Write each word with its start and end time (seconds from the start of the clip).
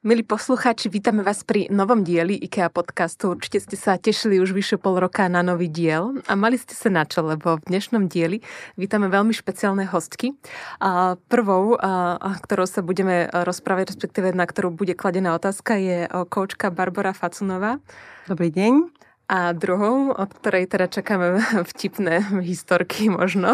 Milí 0.00 0.24
poslucháči, 0.24 0.88
vítame 0.88 1.20
vás 1.20 1.44
pri 1.44 1.68
novom 1.68 2.00
dieli 2.00 2.32
IKEA 2.32 2.72
podcastu. 2.72 3.36
Určite 3.36 3.60
ste 3.60 3.76
sa 3.76 4.00
tešili 4.00 4.40
už 4.40 4.56
vyše 4.56 4.80
pol 4.80 4.96
roka 4.96 5.28
na 5.28 5.44
nový 5.44 5.68
diel 5.68 6.24
a 6.24 6.32
mali 6.40 6.56
ste 6.56 6.72
sa 6.72 6.88
na 6.88 7.04
čo, 7.04 7.20
lebo 7.20 7.60
v 7.60 7.68
dnešnom 7.68 8.08
dieli 8.08 8.40
vítame 8.80 9.12
veľmi 9.12 9.36
špeciálne 9.36 9.84
hostky. 9.84 10.32
A 10.80 11.20
prvou, 11.28 11.76
a, 11.76 12.16
ktorou 12.16 12.64
sa 12.64 12.80
budeme 12.80 13.28
rozprávať, 13.28 13.92
respektíve 13.92 14.32
na 14.32 14.48
ktorú 14.48 14.72
bude 14.72 14.96
kladená 14.96 15.36
otázka, 15.36 15.76
je 15.76 16.08
koučka 16.32 16.72
Barbara 16.72 17.12
Facunová. 17.12 17.76
Dobrý 18.24 18.48
deň. 18.48 18.88
A 19.28 19.52
druhou, 19.52 20.16
od 20.16 20.30
ktorej 20.32 20.64
teda 20.72 20.88
čakáme 20.88 21.44
vtipné 21.76 22.24
historky 22.40 23.12
možno, 23.12 23.52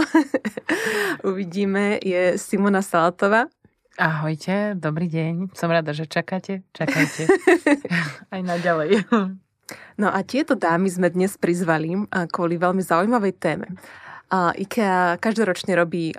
uvidíme, 1.27 1.99
je 1.99 2.39
Simona 2.39 2.87
Salatová. 2.87 3.51
Ahojte, 3.97 4.77
dobrý 4.77 5.09
deň. 5.09 5.57
Som 5.57 5.73
rada, 5.73 5.97
že 5.97 6.05
čakáte. 6.05 6.61
Čakajte. 6.77 7.33
Aj 8.35 8.43
naďalej. 8.45 9.09
No 9.97 10.13
a 10.13 10.21
tieto 10.21 10.53
dámy 10.53 10.93
sme 10.93 11.09
dnes 11.09 11.41
prizvali 11.41 12.05
kvôli 12.29 12.61
veľmi 12.61 12.85
zaujímavej 12.85 13.35
téme. 13.41 13.73
IKEA 14.53 15.17
každoročne 15.17 15.73
robí 15.81 16.13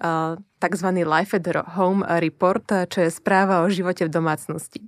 tzv. 0.58 0.88
Life 1.06 1.38
at 1.38 1.46
Home 1.78 2.02
Report, 2.02 2.66
čo 2.90 3.06
je 3.06 3.14
správa 3.14 3.62
o 3.62 3.70
živote 3.70 4.10
v 4.10 4.14
domácnosti. 4.14 4.82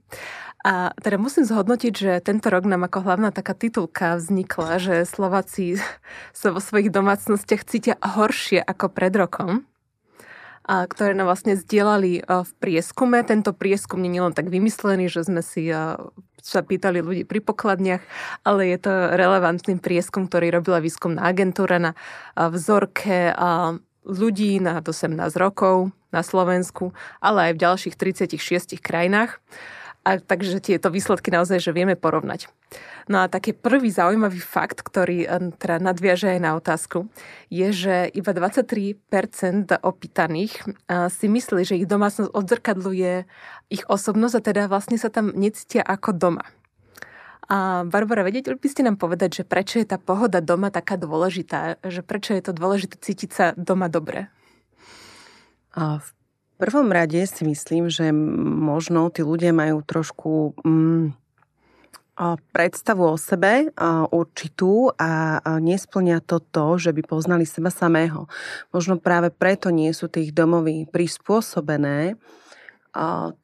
A 0.66 0.90
teda 0.98 1.22
musím 1.22 1.46
zhodnotiť, 1.46 1.94
že 1.94 2.12
tento 2.26 2.50
rok 2.50 2.66
nám 2.66 2.90
ako 2.90 3.06
hlavná 3.06 3.30
taká 3.30 3.54
titulka 3.54 4.18
vznikla, 4.18 4.82
že 4.82 4.96
Slováci 5.06 5.78
sa 6.34 6.50
vo 6.50 6.58
svojich 6.58 6.90
domácnostiach 6.90 7.70
cítia 7.70 8.02
horšie 8.02 8.66
ako 8.66 8.90
pred 8.90 9.14
rokom 9.14 9.70
ktoré 10.70 11.18
nám 11.18 11.34
vlastne 11.34 11.58
zdieľali 11.58 12.22
v 12.22 12.52
prieskume. 12.62 13.26
Tento 13.26 13.58
prieskum 13.58 13.98
nie 14.06 14.14
je 14.14 14.22
len 14.22 14.38
tak 14.38 14.54
vymyslený, 14.54 15.10
že 15.10 15.26
sme 15.26 15.42
si 15.42 15.74
sa 16.40 16.62
pýtali 16.64 17.02
ľudí 17.02 17.26
pri 17.26 17.42
pokladniach, 17.42 18.06
ale 18.46 18.70
je 18.70 18.78
to 18.78 18.94
relevantný 19.18 19.82
prieskum, 19.82 20.30
ktorý 20.30 20.62
robila 20.62 20.78
výskumná 20.80 21.26
agentúra 21.26 21.82
na 21.82 21.92
vzorke 22.38 23.34
ľudí 24.08 24.62
na 24.64 24.80
18 24.80 25.20
rokov 25.36 25.92
na 26.16 26.24
Slovensku, 26.24 26.96
ale 27.20 27.52
aj 27.52 27.54
v 27.54 27.62
ďalších 27.66 27.96
36 27.98 28.80
krajinách. 28.80 29.42
A 30.08 30.16
takže 30.16 30.64
tieto 30.64 30.88
výsledky 30.88 31.28
naozaj, 31.28 31.60
že 31.60 31.76
vieme 31.76 32.00
porovnať. 32.00 32.48
No 33.12 33.26
a 33.26 33.28
taký 33.28 33.52
prvý 33.52 33.92
zaujímavý 33.92 34.40
fakt, 34.40 34.80
ktorý 34.86 35.28
eh, 35.28 35.52
teda 35.60 35.82
nadviaže 35.82 36.38
aj 36.38 36.40
na 36.40 36.52
otázku, 36.56 37.12
je, 37.52 37.68
že 37.74 37.96
iba 38.14 38.32
23% 38.32 38.96
opýtaných 39.82 40.54
eh, 40.64 41.10
si 41.12 41.26
myslí, 41.28 41.62
že 41.68 41.78
ich 41.78 41.90
domácnosť 41.90 42.32
odzrkadluje 42.32 43.28
ich 43.70 43.84
osobnosť 43.86 44.36
a 44.40 44.46
teda 44.46 44.62
vlastne 44.72 44.98
sa 44.98 45.12
tam 45.12 45.36
necítia 45.36 45.84
ako 45.84 46.16
doma. 46.16 46.46
A 47.50 47.82
Barbara, 47.82 48.22
vedieť 48.22 48.54
by 48.54 48.70
ste 48.70 48.86
nám 48.86 49.02
povedať, 49.02 49.42
že 49.42 49.44
prečo 49.44 49.82
je 49.82 49.90
tá 49.90 49.98
pohoda 49.98 50.38
doma 50.38 50.70
taká 50.70 51.02
dôležitá? 51.02 51.82
Že 51.82 52.06
prečo 52.06 52.38
je 52.38 52.46
to 52.46 52.54
dôležité 52.54 53.02
cítiť 53.02 53.30
sa 53.34 53.46
doma 53.58 53.90
dobre? 53.90 54.30
A 55.74 55.98
v 55.98 56.10
prvom 56.60 56.92
rade 56.92 57.24
si 57.24 57.48
myslím, 57.48 57.88
že 57.88 58.12
možno 58.12 59.08
tí 59.08 59.24
ľudia 59.24 59.56
majú 59.56 59.80
trošku 59.80 60.60
mm, 60.60 61.16
predstavu 62.52 63.16
o 63.16 63.16
sebe 63.16 63.72
určitú 64.12 64.92
a 65.00 65.40
nesplňa 65.48 66.20
to 66.20 66.44
to, 66.44 66.76
že 66.76 66.92
by 66.92 67.02
poznali 67.08 67.48
seba 67.48 67.72
samého. 67.72 68.28
Možno 68.76 69.00
práve 69.00 69.32
preto 69.32 69.72
nie 69.72 69.96
sú 69.96 70.12
tých 70.12 70.36
domovy 70.36 70.84
prispôsobené 70.92 72.20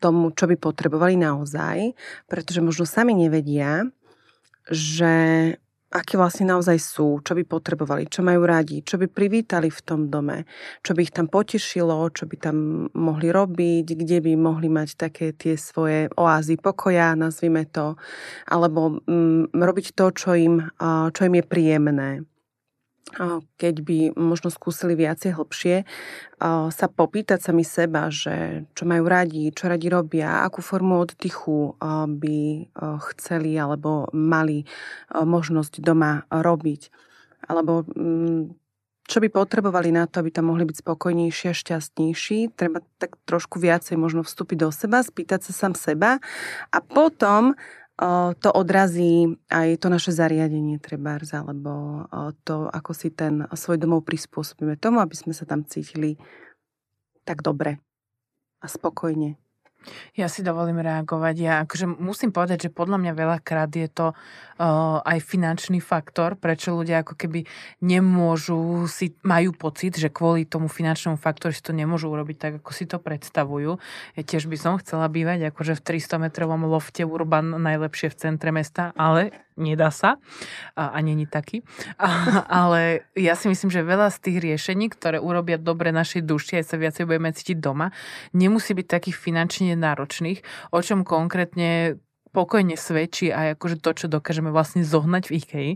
tomu, 0.03 0.35
čo 0.35 0.51
by 0.51 0.59
potrebovali 0.59 1.15
naozaj, 1.15 1.95
pretože 2.27 2.59
možno 2.59 2.83
sami 2.83 3.15
nevedia, 3.15 3.87
že 4.67 5.55
aké 5.95 6.19
vlastne 6.19 6.51
naozaj 6.51 6.75
sú, 6.75 7.23
čo 7.23 7.31
by 7.31 7.47
potrebovali, 7.47 8.11
čo 8.11 8.19
majú 8.19 8.43
radi, 8.43 8.83
čo 8.83 8.99
by 8.99 9.07
privítali 9.07 9.71
v 9.71 9.81
tom 9.87 10.11
dome, 10.11 10.43
čo 10.83 10.91
by 10.91 11.07
ich 11.07 11.15
tam 11.15 11.31
potešilo, 11.31 12.11
čo 12.11 12.27
by 12.27 12.35
tam 12.35 12.57
mohli 12.91 13.31
robiť, 13.31 13.95
kde 13.95 14.19
by 14.19 14.33
mohli 14.35 14.67
mať 14.67 14.99
také 14.99 15.31
tie 15.31 15.55
svoje 15.55 16.11
oázy 16.19 16.59
pokoja, 16.59 17.15
nazvime 17.15 17.63
to, 17.71 17.95
alebo 18.51 18.99
mm, 19.07 19.55
robiť 19.55 19.95
to, 19.95 20.05
čo 20.11 20.35
im, 20.35 20.59
čo 21.15 21.21
im 21.23 21.35
je 21.39 21.43
príjemné 21.47 22.09
keď 23.55 23.75
by 23.85 23.99
možno 24.17 24.49
skúsili 24.49 24.97
viacej 24.97 25.37
hlbšie, 25.37 25.85
sa 26.69 26.87
popýtať 26.89 27.39
sami 27.39 27.61
seba, 27.61 28.09
že 28.09 28.65
čo 28.73 28.83
majú 28.89 29.05
radi, 29.05 29.53
čo 29.53 29.69
radi 29.69 29.87
robia, 29.93 30.41
akú 30.41 30.65
formu 30.65 31.05
oddychu 31.05 31.77
by 32.09 32.37
chceli 33.13 33.53
alebo 33.55 34.09
mali 34.11 34.65
možnosť 35.13 35.85
doma 35.85 36.25
robiť. 36.33 36.81
Alebo 37.45 37.85
mm, 37.85 38.57
čo 39.05 39.21
by 39.21 39.29
potrebovali 39.29 39.93
na 39.93 40.09
to, 40.09 40.25
aby 40.25 40.33
tam 40.33 40.49
mohli 40.49 40.65
byť 40.65 40.81
spokojnejší 40.81 41.53
a 41.53 41.55
šťastnejší. 41.55 42.57
Treba 42.57 42.81
tak 42.97 43.21
trošku 43.29 43.61
viacej 43.61 44.01
možno 44.01 44.25
vstúpiť 44.25 44.57
do 44.65 44.73
seba, 44.73 45.05
spýtať 45.05 45.45
sa 45.45 45.53
sám 45.53 45.77
seba 45.77 46.17
a 46.73 46.77
potom 46.81 47.53
to 48.39 48.49
odrazí 48.51 49.39
aj 49.47 49.79
to 49.79 49.87
naše 49.87 50.11
zariadenie 50.11 50.83
trebárs, 50.83 51.31
alebo 51.31 52.03
to, 52.43 52.67
ako 52.67 52.91
si 52.91 53.07
ten 53.15 53.47
svoj 53.55 53.79
domov 53.79 54.03
prispôsobíme 54.03 54.75
tomu, 54.75 54.99
aby 54.99 55.15
sme 55.15 55.31
sa 55.31 55.47
tam 55.47 55.63
cítili 55.63 56.19
tak 57.23 57.39
dobre 57.39 57.79
a 58.59 58.67
spokojne. 58.67 59.39
Ja 60.15 60.31
si 60.31 60.45
dovolím 60.45 60.79
reagovať. 60.81 61.35
Ja 61.37 61.53
akože 61.65 61.87
musím 61.87 62.31
povedať, 62.31 62.69
že 62.69 62.75
podľa 62.75 63.01
mňa 63.01 63.11
veľakrát 63.13 63.71
je 63.71 63.89
to 63.91 64.11
uh, 64.11 65.01
aj 65.03 65.19
finančný 65.23 65.83
faktor, 65.83 66.39
prečo 66.39 66.75
ľudia 66.75 67.03
ako 67.03 67.19
keby 67.19 67.43
nemôžu 67.83 68.87
si, 68.87 69.15
majú 69.21 69.51
pocit, 69.55 69.95
že 69.95 70.11
kvôli 70.11 70.47
tomu 70.47 70.71
finančnému 70.71 71.19
faktoru 71.19 71.51
si 71.51 71.63
to 71.63 71.75
nemôžu 71.75 72.07
urobiť 72.11 72.37
tak, 72.37 72.53
ako 72.63 72.71
si 72.71 72.85
to 72.87 72.97
predstavujú. 72.97 73.77
Ja 74.15 74.21
tiež 74.21 74.47
by 74.47 74.57
som 74.59 74.79
chcela 74.79 75.07
bývať 75.11 75.51
akože 75.51 75.77
v 75.77 75.85
300 75.99 76.23
metrovom 76.29 76.67
lofte 76.67 77.03
Urban 77.03 77.55
najlepšie 77.59 78.11
v 78.11 78.19
centre 78.19 78.49
mesta, 78.55 78.95
ale 78.95 79.45
nedá 79.55 79.87
sa 79.91 80.19
a, 80.75 80.91
a 80.91 80.97
není 80.99 81.25
taký. 81.25 81.63
A, 81.95 82.43
ale 82.63 83.07
ja 83.15 83.39
si 83.39 83.47
myslím, 83.47 83.71
že 83.71 83.87
veľa 83.87 84.11
z 84.11 84.17
tých 84.19 84.37
riešení, 84.43 84.91
ktoré 84.91 85.17
urobia 85.19 85.55
dobre 85.55 85.95
našej 85.95 86.27
duši, 86.27 86.59
aj 86.59 86.65
sa 86.67 86.75
viacej 86.75 87.07
budeme 87.07 87.31
cítiť 87.31 87.57
doma, 87.59 87.95
nemusí 88.35 88.75
byť 88.75 88.87
takých 88.87 89.17
finančne 89.17 89.74
náročných, 89.75 90.39
o 90.71 90.79
čom 90.81 91.07
konkrétne 91.07 91.99
pokojne 92.35 92.75
svedčí 92.75 93.31
aj 93.31 93.55
akože 93.55 93.79
to, 93.79 93.91
čo 93.95 94.05
dokážeme 94.11 94.51
vlastne 94.51 94.83
zohnať 94.83 95.23
v 95.31 95.35
IKEA, 95.39 95.69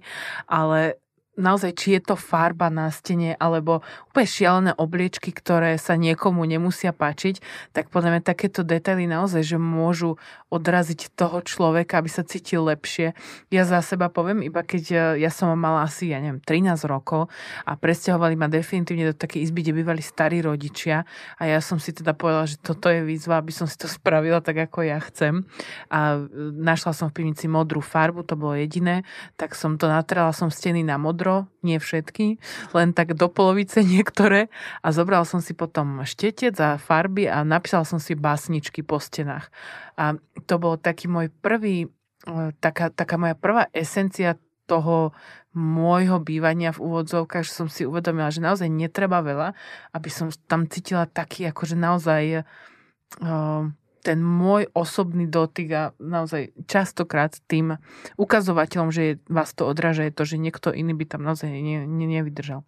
ale 0.52 1.00
naozaj, 1.40 1.72
či 1.80 1.88
je 1.98 2.02
to 2.12 2.16
farba 2.20 2.68
na 2.68 2.92
stene 2.92 3.40
alebo 3.40 3.80
úplne 4.12 4.28
šialené 4.28 4.72
obliečky, 4.76 5.32
ktoré 5.32 5.80
sa 5.80 5.96
niekomu 5.96 6.44
nemusia 6.44 6.92
páčiť, 6.92 7.40
tak 7.72 7.88
podľa 7.88 8.20
mňa 8.20 8.22
takéto 8.28 8.68
detaily 8.68 9.08
naozaj, 9.08 9.42
že 9.42 9.58
môžu 9.58 10.20
odraziť 10.52 11.16
toho 11.16 11.40
človeka, 11.40 12.04
aby 12.04 12.10
sa 12.12 12.28
cítil 12.28 12.68
lepšie. 12.68 13.16
Ja 13.54 13.64
za 13.64 13.80
seba 13.80 14.12
poviem, 14.12 14.44
iba 14.44 14.66
keď 14.66 14.84
e, 14.92 14.98
ja 15.24 15.32
som 15.32 15.56
mala 15.56 15.88
asi, 15.88 16.12
ja 16.12 16.20
neviem, 16.20 16.44
13 16.44 16.84
rokov 16.90 17.32
a 17.64 17.72
presťahovali 17.80 18.36
ma 18.36 18.52
definitívne 18.52 19.14
do 19.14 19.16
takej 19.16 19.46
izby, 19.48 19.64
kde 19.64 19.80
bývali 19.80 20.02
starí 20.04 20.44
rodičia 20.44 21.08
a 21.40 21.44
ja 21.48 21.64
som 21.64 21.78
si 21.78 21.96
teda 21.96 22.18
povedala, 22.18 22.50
že 22.50 22.60
toto 22.60 22.90
je 22.90 23.06
výzva, 23.06 23.40
aby 23.40 23.54
som 23.56 23.70
si 23.70 23.78
to 23.80 23.88
spravila 23.98 24.44
tak, 24.44 24.58
ako 24.68 24.84
ja 24.84 25.00
chcem. 25.00 25.48
A 25.94 26.19
e, 26.19 26.19
našla 26.60 26.92
som 26.92 27.08
v 27.13 27.24
pivnici 27.24 27.48
modrú 27.48 27.80
farbu, 27.80 28.25
to 28.28 28.36
bolo 28.36 28.58
jediné, 28.58 29.08
tak 29.40 29.54
som 29.54 29.78
to 29.78 29.88
natrela 29.88 30.34
som 30.34 30.50
steny 30.50 30.81
na 30.81 30.98
modro 30.98 31.29
metro, 31.30 31.46
nie 31.62 31.78
všetky, 31.78 32.42
len 32.74 32.90
tak 32.98 33.14
do 33.14 33.30
polovice 33.30 33.86
niektoré 33.86 34.50
a 34.81 34.90
zobral 34.90 35.24
som 35.30 35.40
si 35.44 35.54
potom 35.54 36.02
štetec 36.02 36.56
a 36.58 36.81
farby 36.81 37.30
a 37.30 37.46
napísal 37.46 37.86
som 37.86 38.02
si 38.02 38.18
básničky 38.18 38.81
po 38.81 38.98
stenách. 38.98 39.54
A 40.00 40.18
to 40.50 40.58
bol 40.58 40.80
taký 40.80 41.06
môj 41.06 41.30
prvý, 41.30 41.88
e, 42.26 42.30
taká, 42.58 42.90
taká 42.90 43.16
moja 43.22 43.36
prvá 43.38 43.70
esencia 43.76 44.40
toho 44.66 45.14
môjho 45.54 46.22
bývania 46.22 46.70
v 46.70 46.81
úvodzovkách, 46.86 47.42
že 47.46 47.54
som 47.54 47.68
si 47.70 47.82
uvedomila, 47.86 48.30
že 48.30 48.42
naozaj 48.42 48.70
netreba 48.70 49.25
veľa, 49.25 49.58
aby 49.98 50.10
som 50.14 50.30
tam 50.46 50.70
cítila 50.70 51.10
taký 51.10 51.50
akože 51.50 51.74
naozaj 51.74 52.46
uh, 52.46 53.66
ten 54.00 54.24
môj 54.24 54.72
osobný 54.72 55.28
dotyk 55.28 55.68
a 55.75 55.84
naozaj 56.00 56.56
častokrát 56.66 57.36
tým 57.51 57.78
ukazovateľom, 58.16 58.90
že 58.90 59.19
vás 59.28 59.51
to 59.51 59.68
odráža, 59.68 60.07
je 60.07 60.13
to, 60.16 60.24
že 60.25 60.42
niekto 60.42 60.72
iný 60.72 60.96
by 60.96 61.06
tam 61.06 61.22
naozaj 61.28 61.51
ne, 61.51 61.84
ne, 61.84 62.06
nevydržal. 62.07 62.63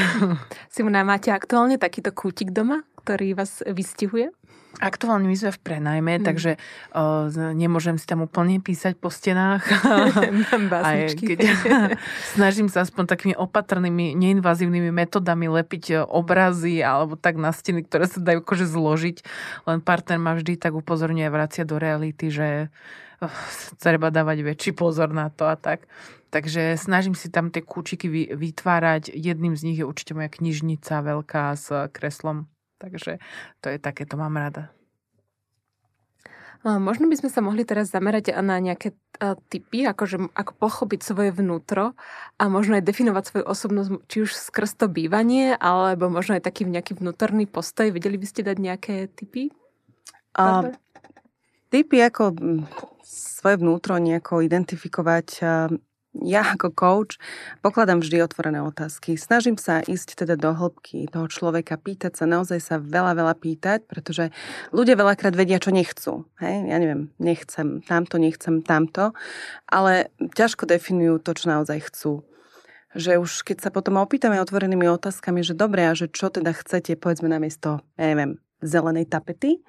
Simona, 0.74 1.02
máte 1.02 1.34
aktuálne 1.34 1.76
takýto 1.76 2.14
kútik 2.14 2.54
doma, 2.54 2.86
ktorý 3.00 3.34
vás 3.34 3.64
vystihuje? 3.64 4.30
Aktuálne 4.78 5.26
my 5.26 5.34
sme 5.34 5.50
v 5.50 5.60
prenajme, 5.66 6.12
mm. 6.20 6.24
takže 6.24 6.54
o, 6.94 7.26
nemôžem 7.58 7.98
si 7.98 8.06
tam 8.06 8.22
úplne 8.22 8.62
písať 8.62 8.94
po 9.02 9.10
stenách. 9.10 9.66
Aj, 10.86 11.10
keď, 11.10 11.38
snažím 12.38 12.70
sa 12.70 12.86
aspoň 12.86 13.10
takými 13.10 13.34
opatrnými, 13.34 14.14
neinvazívnymi 14.14 14.94
metodami 14.94 15.50
lepiť 15.50 16.06
obrazy 16.06 16.86
alebo 16.86 17.18
tak 17.18 17.34
na 17.34 17.50
steny, 17.50 17.82
ktoré 17.82 18.06
sa 18.06 18.22
dajú 18.22 18.46
akože 18.46 18.70
zložiť. 18.70 19.16
Len 19.66 19.82
partner 19.82 20.22
ma 20.22 20.38
vždy 20.38 20.54
tak 20.54 20.78
upozorňuje 20.78 21.28
vracia 21.34 21.66
do 21.66 21.74
reality, 21.74 22.30
že 22.30 22.70
oh, 23.18 23.36
treba 23.82 24.14
dávať 24.14 24.46
väčší 24.46 24.70
pozor 24.78 25.10
na 25.10 25.34
to 25.34 25.50
a 25.50 25.58
tak. 25.58 25.90
Takže 26.30 26.78
snažím 26.78 27.18
si 27.18 27.26
tam 27.26 27.50
tie 27.50 27.58
kúčiky 27.58 28.06
vytvárať. 28.38 29.10
Jedným 29.10 29.58
z 29.58 29.66
nich 29.66 29.78
je 29.82 29.88
určite 29.88 30.14
moja 30.14 30.30
knižnica 30.30 31.02
veľká 31.02 31.58
s 31.58 31.90
kreslom 31.90 32.46
Takže 32.80 33.20
to 33.60 33.66
je 33.68 33.76
také, 33.76 34.08
to 34.08 34.16
mám 34.16 34.40
rada. 34.40 34.72
Možno 36.60 37.08
by 37.08 37.16
sme 37.16 37.32
sa 37.32 37.40
mohli 37.40 37.64
teraz 37.64 37.88
zamerať 37.88 38.36
na 38.44 38.60
nejaké 38.60 38.92
typy, 39.48 39.88
akože 39.88 40.28
ako 40.36 40.52
pochopiť 40.60 41.00
svoje 41.00 41.32
vnútro 41.32 41.96
a 42.36 42.42
možno 42.52 42.76
aj 42.76 42.84
definovať 42.84 43.24
svoju 43.24 43.44
osobnosť, 43.48 43.90
či 44.04 44.16
už 44.28 44.36
skrz 44.36 44.76
to 44.76 44.86
bývanie, 44.92 45.56
alebo 45.56 46.12
možno 46.12 46.36
aj 46.36 46.44
taký 46.44 46.68
nejaký 46.68 47.00
vnútorný 47.00 47.48
postoj. 47.48 47.88
Vedeli 47.88 48.20
by 48.20 48.26
ste 48.28 48.44
dať 48.44 48.56
nejaké 48.60 49.08
typy? 49.08 49.48
A, 50.36 50.68
typy 51.72 51.96
ako 52.04 52.36
svoje 53.08 53.56
vnútro 53.56 53.96
nejako 53.96 54.44
identifikovať 54.44 55.40
ja 56.18 56.42
ako 56.42 56.74
coach 56.74 57.14
pokladám 57.62 58.02
vždy 58.02 58.26
otvorené 58.26 58.58
otázky. 58.58 59.14
Snažím 59.14 59.54
sa 59.54 59.78
ísť 59.78 60.26
teda 60.26 60.34
do 60.34 60.50
hĺbky 60.50 61.06
toho 61.06 61.30
človeka, 61.30 61.78
pýtať 61.78 62.18
sa, 62.18 62.24
naozaj 62.26 62.58
sa 62.58 62.76
veľa, 62.82 63.14
veľa 63.14 63.34
pýtať, 63.38 63.86
pretože 63.86 64.34
ľudia 64.74 64.98
veľakrát 64.98 65.38
vedia, 65.38 65.62
čo 65.62 65.70
nechcú. 65.70 66.26
Hej? 66.42 66.66
Ja 66.66 66.76
neviem, 66.82 67.14
nechcem 67.22 67.86
tamto, 67.86 68.18
nechcem 68.18 68.66
tamto, 68.66 69.14
ale 69.70 70.10
ťažko 70.34 70.66
definujú 70.66 71.22
to, 71.22 71.30
čo 71.38 71.46
naozaj 71.46 71.78
chcú. 71.90 72.12
Že 72.90 73.22
už 73.22 73.46
keď 73.46 73.56
sa 73.62 73.70
potom 73.70 74.02
opýtame 74.02 74.42
otvorenými 74.42 74.90
otázkami, 74.90 75.46
že 75.46 75.54
dobre, 75.54 75.86
a 75.86 75.94
že 75.94 76.10
čo 76.10 76.26
teda 76.26 76.50
chcete, 76.50 76.98
povedzme 76.98 77.30
namiesto, 77.30 77.86
ja 77.94 78.10
neviem, 78.10 78.42
zelenej 78.66 79.06
tapety, 79.06 79.62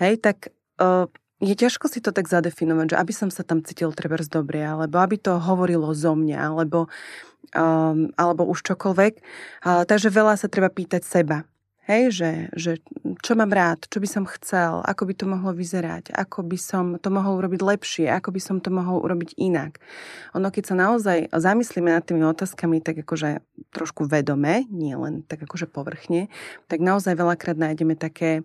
hej, 0.00 0.24
tak 0.24 0.56
uh, 0.80 1.04
je 1.40 1.52
ťažko 1.52 1.92
si 1.92 2.00
to 2.00 2.16
tak 2.16 2.32
zadefinovať, 2.32 2.96
že 2.96 3.00
aby 3.00 3.12
som 3.12 3.28
sa 3.28 3.44
tam 3.44 3.60
cítil 3.60 3.92
trebárs 3.92 4.28
dobre, 4.28 4.64
alebo 4.64 4.96
aby 5.04 5.20
to 5.20 5.36
hovorilo 5.36 5.92
zo 5.92 6.16
mňa, 6.16 6.38
alebo, 6.40 6.88
um, 7.52 8.08
alebo 8.16 8.48
už 8.48 8.64
čokoľvek. 8.64 9.14
Uh, 9.60 9.84
takže 9.84 10.08
veľa 10.08 10.40
sa 10.40 10.48
treba 10.48 10.72
pýtať 10.72 11.04
seba. 11.04 11.44
Hej, 11.86 12.18
že, 12.18 12.30
že 12.58 12.72
čo 13.22 13.38
mám 13.38 13.54
rád, 13.54 13.86
čo 13.86 14.02
by 14.02 14.08
som 14.10 14.26
chcel, 14.26 14.82
ako 14.82 15.06
by 15.06 15.14
to 15.14 15.26
mohlo 15.30 15.54
vyzerať, 15.54 16.10
ako 16.10 16.42
by 16.42 16.58
som 16.58 16.98
to 16.98 17.14
mohol 17.14 17.38
urobiť 17.38 17.62
lepšie, 17.62 18.10
ako 18.10 18.34
by 18.34 18.40
som 18.42 18.58
to 18.58 18.74
mohol 18.74 18.98
urobiť 19.06 19.38
inak. 19.38 19.78
Ono, 20.34 20.50
keď 20.50 20.64
sa 20.66 20.74
naozaj 20.74 21.30
zamyslíme 21.30 21.94
nad 21.94 22.02
tými 22.02 22.26
otázkami 22.26 22.82
tak 22.82 23.06
akože 23.06 23.38
trošku 23.70 24.02
vedome, 24.10 24.66
nie 24.66 24.98
len 24.98 25.22
tak 25.30 25.46
akože 25.46 25.70
povrchne, 25.70 26.26
tak 26.66 26.82
naozaj 26.82 27.14
veľakrát 27.14 27.54
nájdeme 27.54 27.94
také 27.94 28.42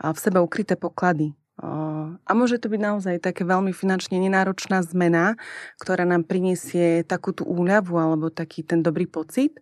v 0.00 0.16
sebe 0.16 0.40
ukryté 0.40 0.72
poklady, 0.72 1.36
a 1.58 2.30
môže 2.38 2.62
to 2.62 2.70
byť 2.70 2.80
naozaj 2.80 3.16
také 3.18 3.42
veľmi 3.42 3.74
finančne 3.74 4.14
nenáročná 4.22 4.78
zmena, 4.86 5.34
ktorá 5.82 6.06
nám 6.06 6.22
priniesie 6.22 7.02
takú 7.02 7.34
tú 7.34 7.42
úľavu 7.42 7.98
alebo 7.98 8.30
taký 8.30 8.62
ten 8.62 8.78
dobrý 8.78 9.10
pocit, 9.10 9.58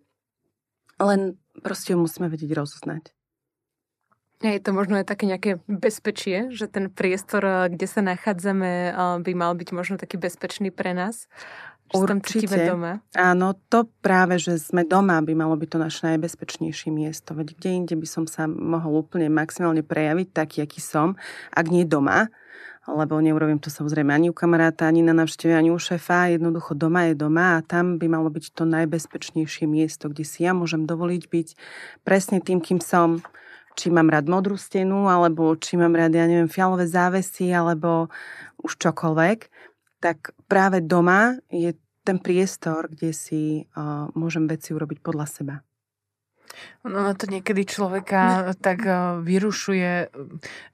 len 1.00 1.40
proste 1.64 1.96
ju 1.96 1.98
musíme 2.00 2.28
vedieť 2.28 2.52
rozoznať. 2.52 3.16
Je 4.44 4.60
to 4.60 4.76
možno 4.76 5.00
aj 5.00 5.08
také 5.08 5.25
nejaké 5.25 5.64
bezpečie, 5.64 6.52
že 6.52 6.69
ten 6.69 6.93
priestor, 6.93 7.72
kde 7.72 7.88
sa 7.88 8.04
nachádzame, 8.04 8.92
by 9.25 9.32
mal 9.32 9.56
byť 9.56 9.69
možno 9.72 9.96
taký 9.96 10.20
bezpečný 10.20 10.69
pre 10.69 10.92
nás. 10.92 11.25
Určite. 11.94 12.75
doma. 12.75 12.99
Áno, 13.15 13.55
to 13.71 13.87
práve, 14.03 14.43
že 14.43 14.59
sme 14.59 14.83
doma, 14.83 15.23
by 15.23 15.33
malo 15.38 15.55
byť 15.55 15.69
to 15.71 15.79
naše 15.79 16.00
najbezpečnejšie 16.11 16.91
miesto. 16.91 17.37
Veď 17.37 17.55
kde 17.55 17.71
inde 17.85 17.94
by 17.94 18.06
som 18.09 18.25
sa 18.27 18.50
mohol 18.50 19.06
úplne 19.06 19.31
maximálne 19.31 19.87
prejaviť 19.87 20.29
taký, 20.35 20.56
aký 20.67 20.83
som, 20.83 21.15
ak 21.55 21.67
nie 21.71 21.87
doma, 21.87 22.27
lebo 22.87 23.19
neurobím 23.19 23.59
to 23.59 23.71
samozrejme 23.71 24.15
ani 24.15 24.31
u 24.31 24.35
kamaráta, 24.35 24.87
ani 24.87 25.03
na 25.03 25.11
návšteve, 25.15 25.55
ani 25.55 25.75
u 25.75 25.79
šefa. 25.79 26.31
Jednoducho 26.31 26.75
doma 26.79 27.11
je 27.11 27.19
doma 27.19 27.59
a 27.59 27.65
tam 27.67 27.99
by 27.99 28.06
malo 28.06 28.31
byť 28.31 28.55
to 28.55 28.62
najbezpečnejšie 28.62 29.67
miesto, 29.67 30.06
kde 30.06 30.23
si 30.23 30.47
ja 30.47 30.55
môžem 30.55 30.87
dovoliť 30.87 31.23
byť 31.27 31.49
presne 32.06 32.38
tým, 32.38 32.62
kým 32.62 32.79
som. 32.79 33.23
Či 33.77 33.93
mám 33.93 34.09
rád 34.09 34.25
modrú 34.33 34.56
stenu, 34.56 35.05
alebo 35.05 35.53
či 35.53 35.77
mám 35.77 35.93
rád, 35.93 36.17
ja 36.17 36.25
neviem, 36.25 36.49
fialové 36.49 36.88
závesy, 36.88 37.53
alebo 37.53 38.09
už 38.65 38.81
čokoľvek 38.81 39.38
tak 40.06 40.31
práve 40.47 40.79
doma 40.79 41.35
je 41.50 41.75
ten 42.06 42.23
priestor, 42.23 42.87
kde 42.87 43.11
si 43.11 43.67
uh, 43.75 44.06
môžem 44.14 44.47
veci 44.47 44.70
urobiť 44.70 45.03
podľa 45.03 45.26
seba. 45.26 45.55
No 46.87 47.11
to 47.19 47.27
niekedy 47.27 47.67
človeka 47.67 48.47
tak 48.67 48.87
eh, 48.87 49.19
vyrušuje, 49.19 50.15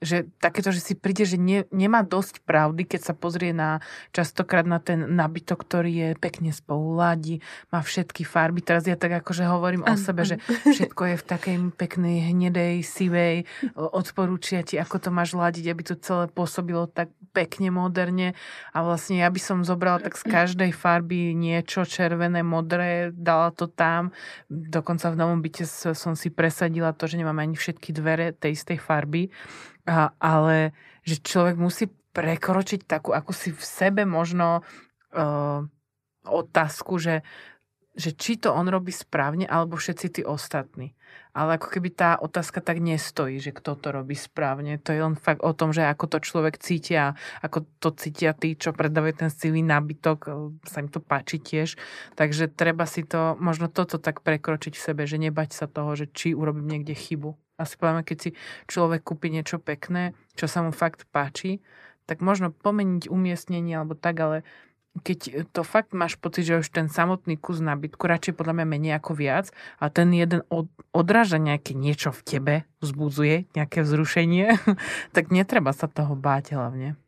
že 0.05 0.29
takéto, 0.39 0.69
že 0.69 0.85
si 0.85 0.95
príde, 0.95 1.25
že 1.25 1.41
ne, 1.41 1.65
nemá 1.73 2.05
dosť 2.05 2.45
pravdy, 2.45 2.85
keď 2.85 3.01
sa 3.01 3.15
pozrie 3.17 3.57
na 3.57 3.81
častokrát 4.13 4.69
na 4.69 4.77
ten 4.77 5.09
nabytok, 5.09 5.65
ktorý 5.65 5.93
je 5.93 6.09
pekne 6.21 6.53
spoluladí, 6.53 7.41
má 7.73 7.81
všetky 7.81 8.29
farby. 8.29 8.61
Teraz 8.61 8.85
ja 8.85 9.01
tak 9.01 9.25
akože 9.25 9.49
hovorím 9.49 9.89
o 9.89 9.95
sebe, 9.97 10.29
že 10.29 10.37
všetko 10.77 11.03
je 11.13 11.17
v 11.17 11.25
takej 11.25 11.57
peknej 11.81 12.29
hnedej, 12.29 12.85
sivej. 12.85 13.49
Odporúčia 13.75 14.61
ti, 14.61 14.77
ako 14.77 15.01
to 15.01 15.09
máš 15.09 15.33
ladiť, 15.33 15.65
aby 15.73 15.83
to 15.83 15.95
celé 15.97 16.29
pôsobilo 16.29 16.85
tak 16.85 17.09
pekne 17.33 17.73
moderne. 17.73 18.37
A 18.77 18.85
vlastne 18.85 19.25
ja 19.25 19.29
by 19.33 19.41
som 19.41 19.65
zobrala 19.65 20.05
tak 20.05 20.21
z 20.21 20.29
každej 20.29 20.71
farby 20.77 21.33
niečo 21.33 21.89
červené, 21.89 22.45
modré, 22.45 23.09
dala 23.17 23.49
to 23.57 23.67
tam. 23.67 24.13
Dokonca 24.53 25.09
v 25.09 25.17
novom 25.17 25.41
byte 25.41 25.65
som 26.03 26.19
si 26.19 26.35
presadila 26.35 26.91
to, 26.91 27.07
že 27.07 27.23
nemám 27.23 27.39
ani 27.39 27.55
všetky 27.55 27.95
dvere 27.95 28.35
tej 28.35 28.59
istej 28.59 28.83
farby, 28.83 29.31
a, 29.87 30.11
ale 30.19 30.75
že 31.07 31.23
človek 31.23 31.55
musí 31.55 31.87
prekročiť 31.87 32.91
takú, 32.91 33.15
ako 33.15 33.31
si 33.31 33.55
v 33.55 33.63
sebe 33.63 34.03
možno 34.03 34.67
uh, 35.15 35.63
otázku, 36.27 36.99
že 36.99 37.23
že 37.93 38.17
či 38.17 38.41
to 38.41 38.57
on 38.57 38.73
robí 38.73 38.89
správne, 38.89 39.45
alebo 39.45 39.77
všetci 39.77 40.07
tí 40.09 40.23
ostatní. 40.25 40.97
Ale 41.33 41.57
ako 41.57 41.69
keby 41.73 41.89
tá 41.97 42.21
otázka 42.21 42.61
tak 42.61 42.77
nestojí, 42.77 43.41
že 43.41 43.57
kto 43.57 43.73
to 43.81 43.89
robí 43.89 44.13
správne. 44.13 44.77
To 44.85 44.93
je 44.93 45.01
len 45.01 45.17
fakt 45.17 45.41
o 45.41 45.57
tom, 45.57 45.73
že 45.73 45.81
ako 45.89 46.05
to 46.13 46.19
človek 46.21 46.61
cítia, 46.61 47.17
ako 47.41 47.65
to 47.81 47.89
cítia 47.97 48.37
tí, 48.37 48.53
čo 48.53 48.77
predávajú 48.77 49.25
ten 49.25 49.31
silný 49.33 49.65
nábytok, 49.65 50.19
e, 50.29 50.31
sa 50.69 50.85
im 50.85 50.93
to 50.93 51.01
páči 51.01 51.41
tiež. 51.41 51.81
Takže 52.21 52.53
treba 52.53 52.85
si 52.85 53.01
to, 53.09 53.41
možno 53.41 53.73
toto 53.73 53.97
tak 53.97 54.21
prekročiť 54.21 54.77
v 54.77 54.85
sebe, 54.85 55.03
že 55.09 55.17
nebať 55.17 55.57
sa 55.57 55.65
toho, 55.65 55.97
že 55.97 56.13
či 56.13 56.37
urobím 56.37 56.69
niekde 56.69 56.93
chybu. 56.93 57.33
Asi 57.57 57.81
poviem, 57.81 58.05
keď 58.05 58.19
si 58.19 58.31
človek 58.69 59.01
kúpi 59.01 59.33
niečo 59.33 59.57
pekné, 59.57 60.13
čo 60.37 60.45
sa 60.45 60.61
mu 60.61 60.69
fakt 60.69 61.09
páči, 61.09 61.65
tak 62.05 62.21
možno 62.21 62.51
pomeniť 62.53 63.09
umiestnenie 63.09 63.73
alebo 63.79 63.95
tak, 63.95 64.21
ale 64.21 64.37
keď 65.01 65.49
to 65.57 65.65
fakt 65.65 65.97
máš 65.97 66.21
pocit, 66.21 66.45
že 66.45 66.61
už 66.61 66.69
ten 66.69 66.93
samotný 66.93 67.41
kus 67.41 67.65
nábytku, 67.65 68.05
radšej 68.05 68.37
podľa 68.37 68.61
mňa 68.61 68.67
menej 68.69 68.93
ako 69.01 69.17
viac, 69.17 69.49
a 69.81 69.89
ten 69.89 70.13
jeden 70.13 70.45
od, 70.53 70.69
odráža 70.93 71.41
nejaké 71.41 71.73
niečo 71.73 72.13
v 72.13 72.21
tebe, 72.21 72.55
vzbudzuje 72.85 73.49
nejaké 73.57 73.81
vzrušenie, 73.81 74.61
tak 75.17 75.33
netreba 75.33 75.73
sa 75.73 75.89
toho 75.89 76.13
báť 76.13 76.53
hlavne. 76.61 77.01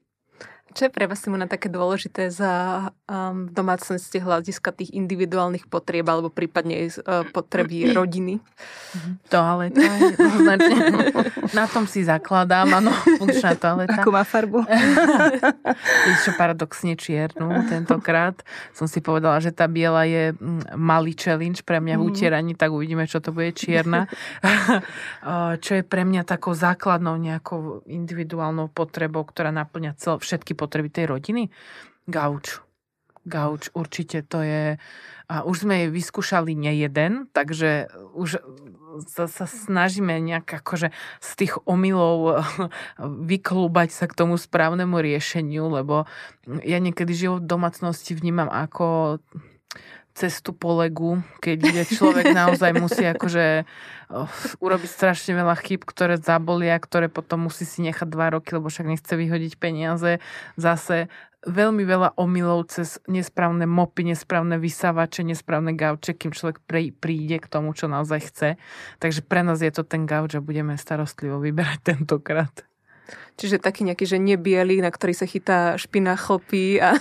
Čo 0.75 0.91
je 0.91 0.95
pre 0.95 1.07
vás, 1.07 1.23
Simona, 1.23 1.47
také 1.47 1.71
dôležité 1.71 2.35
za 2.35 2.91
um, 3.07 3.47
domácnosti 3.47 4.19
hľadiska 4.19 4.75
tých 4.75 4.91
individuálnych 4.91 5.71
potrieb 5.71 6.03
alebo 6.11 6.35
prípadne 6.35 6.91
uh, 6.91 7.23
potreby 7.31 7.87
rodiny? 7.99 8.43
Toaleta. 9.31 9.79
Na 11.59 11.71
tom 11.71 11.87
si 11.87 12.03
zakladám, 12.03 12.67
áno, 12.75 12.91
funkčná 13.23 13.55
toaleta. 13.55 14.03
Ako 14.03 14.11
má 14.11 14.27
farbu? 14.27 14.67
Čo 16.27 16.35
paradoxne 16.35 16.99
čiernu 16.99 17.71
tentokrát. 17.71 18.35
Som 18.75 18.91
si 18.91 18.99
povedala, 18.99 19.39
že 19.39 19.55
tá 19.55 19.71
biela 19.71 20.03
je 20.11 20.35
mm, 20.35 20.75
malý 20.75 21.15
challenge 21.15 21.63
pre 21.63 21.79
mňa 21.79 21.95
v 21.95 22.03
mhm. 22.03 22.09
utieraní, 22.11 22.53
tak 22.59 22.75
uvidíme, 22.75 23.07
čo 23.07 23.23
to 23.23 23.31
bude 23.31 23.55
čierna. 23.55 24.11
čo 25.65 25.73
je 25.79 25.83
pre 25.87 26.03
mňa 26.03 26.27
takou 26.27 26.51
základnou 26.51 27.15
nejakou 27.15 27.87
individuálnou 27.87 28.75
potrebou, 28.75 29.23
ktorá 29.23 29.55
naplňa 29.55 29.95
cel, 29.95 30.19
všetky 30.19 30.64
potreby 30.65 30.89
tej 30.89 31.13
rodiny? 31.13 31.53
Gauč. 32.09 32.65
Gauč, 33.25 33.73
určite 33.77 34.25
to 34.25 34.41
je... 34.45 34.77
A 35.29 35.35
už 35.49 35.65
sme 35.65 35.85
jej 35.85 35.91
vyskúšali 35.93 36.53
nejeden, 36.53 37.33
takže 37.33 37.89
už 38.13 38.37
sa, 39.09 39.25
sa 39.27 39.49
snažíme 39.49 40.13
nejak 40.21 40.45
akože 40.61 40.93
z 41.25 41.31
tých 41.37 41.57
omylov 41.65 42.45
vyklúbať 43.33 43.89
sa 43.91 44.05
k 44.07 44.17
tomu 44.17 44.37
správnemu 44.37 45.01
riešeniu, 45.01 45.73
lebo 45.73 46.05
ja 46.63 46.79
niekedy 46.79 47.17
život 47.17 47.43
v 47.45 47.51
domácnosti 47.51 48.13
vnímam 48.13 48.53
ako 48.53 49.19
cestu 50.15 50.55
po 50.55 50.79
legu, 50.79 51.21
keď 51.43 51.91
človek 51.91 52.31
naozaj 52.31 52.71
musí 52.79 53.03
akože 53.03 53.67
uh, 53.67 54.31
urobiť 54.63 54.91
strašne 54.91 55.35
veľa 55.35 55.59
chyb, 55.59 55.83
ktoré 55.83 56.17
zabolia, 56.23 56.79
ktoré 56.79 57.11
potom 57.11 57.51
musí 57.51 57.67
si 57.67 57.83
nechať 57.83 58.07
dva 58.07 58.39
roky, 58.39 58.55
lebo 58.55 58.71
však 58.71 58.87
nechce 58.87 59.11
vyhodiť 59.11 59.59
peniaze. 59.59 60.23
Zase 60.55 61.11
veľmi 61.45 61.85
veľa 61.85 62.17
omylov 62.17 62.73
cez 62.73 62.97
nesprávne 63.05 63.69
mopy, 63.69 64.09
nesprávne 64.15 64.57
vysávače, 64.57 65.27
nesprávne 65.27 65.77
gauče, 65.77 66.17
kým 66.17 66.33
človek 66.33 66.65
príde 66.99 67.37
k 67.43 67.51
tomu, 67.51 67.77
čo 67.77 67.91
naozaj 67.91 68.21
chce. 68.33 68.49
Takže 69.03 69.21
pre 69.27 69.45
nás 69.45 69.61
je 69.61 69.73
to 69.75 69.85
ten 69.85 70.09
gauč 70.09 70.39
a 70.39 70.45
budeme 70.45 70.79
starostlivo 70.81 71.43
vyberať 71.43 71.81
tentokrát. 71.85 72.65
Čiže 73.35 73.59
taký 73.59 73.83
nejaký, 73.83 74.07
že 74.07 74.19
nebielý, 74.23 74.79
na 74.79 74.95
ktorý 74.95 75.11
sa 75.11 75.27
chytá 75.27 75.75
špina 75.75 76.15
chlpy. 76.15 76.79
A... 76.79 76.95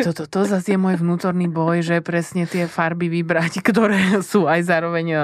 To, 0.00 0.16
to, 0.16 0.24
to 0.24 0.40
zase 0.48 0.72
je 0.72 0.80
môj 0.80 0.96
vnútorný 0.96 1.52
boj, 1.52 1.84
že 1.84 2.00
presne 2.00 2.48
tie 2.48 2.64
farby 2.64 3.12
vybrať, 3.12 3.60
ktoré 3.68 4.24
sú 4.24 4.48
aj 4.48 4.64
zároveň 4.64 5.06
e, 5.12 5.18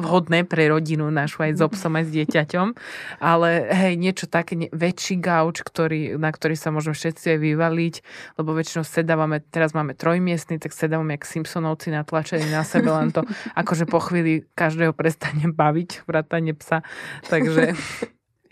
vhodné 0.00 0.48
pre 0.48 0.72
rodinu 0.72 1.12
našu, 1.12 1.44
aj 1.44 1.52
s 1.56 1.60
obsom, 1.60 1.92
aj 2.00 2.08
s 2.08 2.10
dieťaťom. 2.16 2.68
Ale 3.20 3.68
hej, 3.68 3.94
niečo 4.00 4.24
také, 4.24 4.72
väčší 4.72 5.20
gauč, 5.20 5.60
ktorý, 5.60 6.16
na 6.16 6.32
ktorý 6.32 6.56
sa 6.56 6.72
môžeme 6.72 6.96
všetci 6.96 7.36
aj 7.36 7.38
vyvaliť, 7.52 7.94
lebo 8.40 8.56
väčšinou 8.56 8.88
sedávame, 8.88 9.44
teraz 9.44 9.76
máme 9.76 9.92
trojmiestný, 9.92 10.56
tak 10.56 10.72
sedávame 10.72 11.20
jak 11.20 11.28
Simpsonovci 11.28 11.92
natlačení 11.92 12.48
na 12.48 12.64
sebe, 12.64 12.88
len 12.88 13.12
to 13.12 13.28
akože 13.52 13.84
po 13.84 14.00
chvíli 14.00 14.48
každého 14.56 14.96
prestane 14.96 15.52
baviť, 15.60 16.08
vrátane 16.08 16.56
psa. 16.56 16.80
Takže 17.28 17.76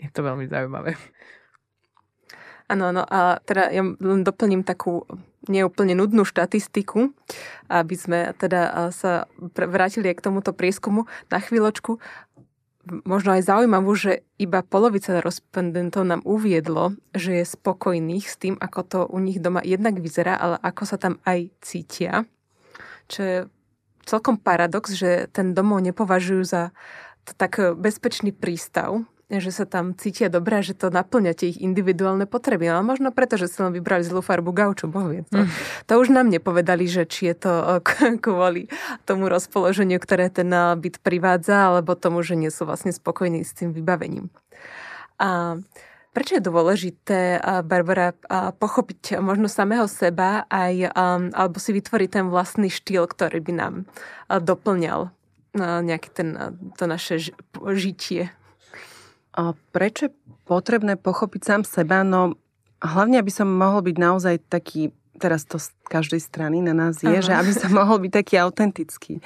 je 0.01 0.09
to 0.09 0.25
veľmi 0.25 0.49
zaujímavé. 0.49 0.97
Áno, 2.71 2.89
no 2.95 3.05
a 3.05 3.37
teda 3.45 3.69
ja 3.69 3.83
len 3.83 4.23
doplním 4.23 4.63
takú 4.63 5.03
neúplne 5.45 5.91
nudnú 5.91 6.23
štatistiku, 6.23 7.11
aby 7.67 7.95
sme 7.99 8.19
teda 8.39 8.89
sa 8.95 9.27
vrátili 9.53 10.15
k 10.15 10.23
tomuto 10.23 10.55
prieskumu 10.55 11.03
na 11.27 11.43
chvíľočku. 11.43 11.99
Možno 13.05 13.35
aj 13.35 13.45
zaujímavú, 13.45 13.91
že 13.93 14.23
iba 14.39 14.63
polovica 14.63 15.19
respondentov 15.19 16.07
nám 16.07 16.25
uviedlo, 16.25 16.97
že 17.13 17.43
je 17.43 17.45
spokojných 17.45 18.25
s 18.25 18.39
tým, 18.39 18.55
ako 18.57 18.79
to 18.87 18.99
u 19.05 19.19
nich 19.19 19.37
doma 19.37 19.61
jednak 19.61 19.99
vyzerá, 19.99 20.39
ale 20.39 20.57
ako 20.63 20.83
sa 20.87 20.97
tam 20.97 21.19
aj 21.27 21.51
cítia. 21.61 22.25
Čo 23.11 23.19
je 23.21 23.37
celkom 24.07 24.39
paradox, 24.39 24.95
že 24.95 25.27
ten 25.29 25.51
domov 25.53 25.83
nepovažujú 25.83 26.41
za 26.47 26.71
tak 27.37 27.59
bezpečný 27.77 28.31
prístav, 28.33 29.03
že 29.39 29.53
sa 29.53 29.63
tam 29.63 29.95
cítia 29.95 30.27
dobré, 30.27 30.59
že 30.59 30.75
to 30.75 30.91
naplňa 30.91 31.31
tie 31.37 31.55
ich 31.55 31.59
individuálne 31.63 32.27
potreby. 32.27 32.67
Ale 32.67 32.83
možno 32.83 33.15
preto, 33.15 33.39
že 33.39 33.47
si 33.47 33.63
len 33.63 33.71
vybrali 33.71 34.03
zlú 34.03 34.19
farbu 34.19 34.51
gauču, 34.51 34.91
boh 34.91 35.07
vie. 35.07 35.23
To, 35.31 35.47
mm. 35.47 35.49
to 35.87 35.93
už 36.01 36.11
nám 36.11 36.27
nepovedali, 36.27 36.89
že 36.89 37.07
či 37.07 37.31
je 37.31 37.47
to 37.47 37.53
eh, 37.79 38.19
kvôli 38.19 38.67
tomu 39.07 39.31
rozpoloženiu, 39.31 40.01
ktoré 40.03 40.27
ten 40.27 40.51
byt 40.51 40.99
privádza, 40.99 41.71
alebo 41.71 41.95
tomu, 41.95 42.19
že 42.25 42.35
nie 42.35 42.51
sú 42.51 42.67
vlastne 42.67 42.91
spokojní 42.91 43.47
s 43.47 43.55
tým 43.55 43.71
vybavením. 43.71 44.27
A 45.21 45.61
Prečo 46.11 46.35
je 46.35 46.43
dôležité, 46.43 47.39
Barbara, 47.63 48.11
pochopiť 48.59 49.23
možno 49.23 49.47
samého 49.47 49.87
seba 49.87 50.43
aj, 50.51 50.91
alebo 51.31 51.55
si 51.55 51.71
vytvoriť 51.71 52.09
ten 52.11 52.25
vlastný 52.27 52.67
štýl, 52.67 53.07
ktorý 53.07 53.39
by 53.39 53.53
nám 53.55 53.73
doplňal 54.27 55.07
nejaké 55.55 56.11
ten, 56.11 56.35
to 56.75 56.83
naše 56.83 57.31
žitie? 57.79 58.27
A 59.31 59.55
prečo 59.71 60.11
je 60.11 60.15
potrebné 60.43 60.99
pochopiť 60.99 61.41
sám 61.41 61.61
seba? 61.63 62.03
No 62.03 62.35
hlavne, 62.83 63.21
aby 63.21 63.31
som 63.31 63.47
mohol 63.47 63.85
byť 63.85 63.95
naozaj 63.95 64.35
taký, 64.51 64.91
teraz 65.21 65.47
to 65.47 65.61
z 65.61 65.71
každej 65.87 66.19
strany 66.19 66.59
na 66.59 66.73
nás 66.73 66.99
je, 66.99 67.07
Aha. 67.07 67.23
že 67.23 67.33
aby 67.37 67.53
som 67.53 67.71
mohol 67.71 68.01
byť 68.01 68.11
taký 68.11 68.35
autentický. 68.41 69.23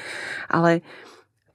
Ale 0.51 0.85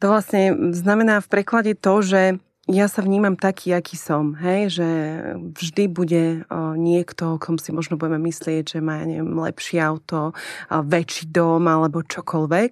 to 0.01 0.09
vlastne 0.09 0.73
znamená 0.73 1.21
v 1.21 1.29
preklade 1.29 1.73
to, 1.77 2.01
že 2.01 2.23
ja 2.71 2.87
sa 2.87 3.03
vnímam 3.03 3.35
taký, 3.35 3.75
aký 3.75 3.99
som, 3.99 4.39
hej, 4.39 4.79
že 4.79 4.89
vždy 5.35 5.85
bude 5.91 6.47
niekto, 6.79 7.35
o 7.35 7.41
kom 7.43 7.59
si 7.59 7.75
možno 7.75 7.99
budeme 7.99 8.23
myslieť, 8.31 8.79
že 8.79 8.79
má, 8.79 9.03
neviem, 9.03 9.27
lepšie 9.27 9.83
auto, 9.83 10.31
väčší 10.71 11.35
dom 11.35 11.67
alebo 11.67 12.07
čokoľvek, 12.07 12.71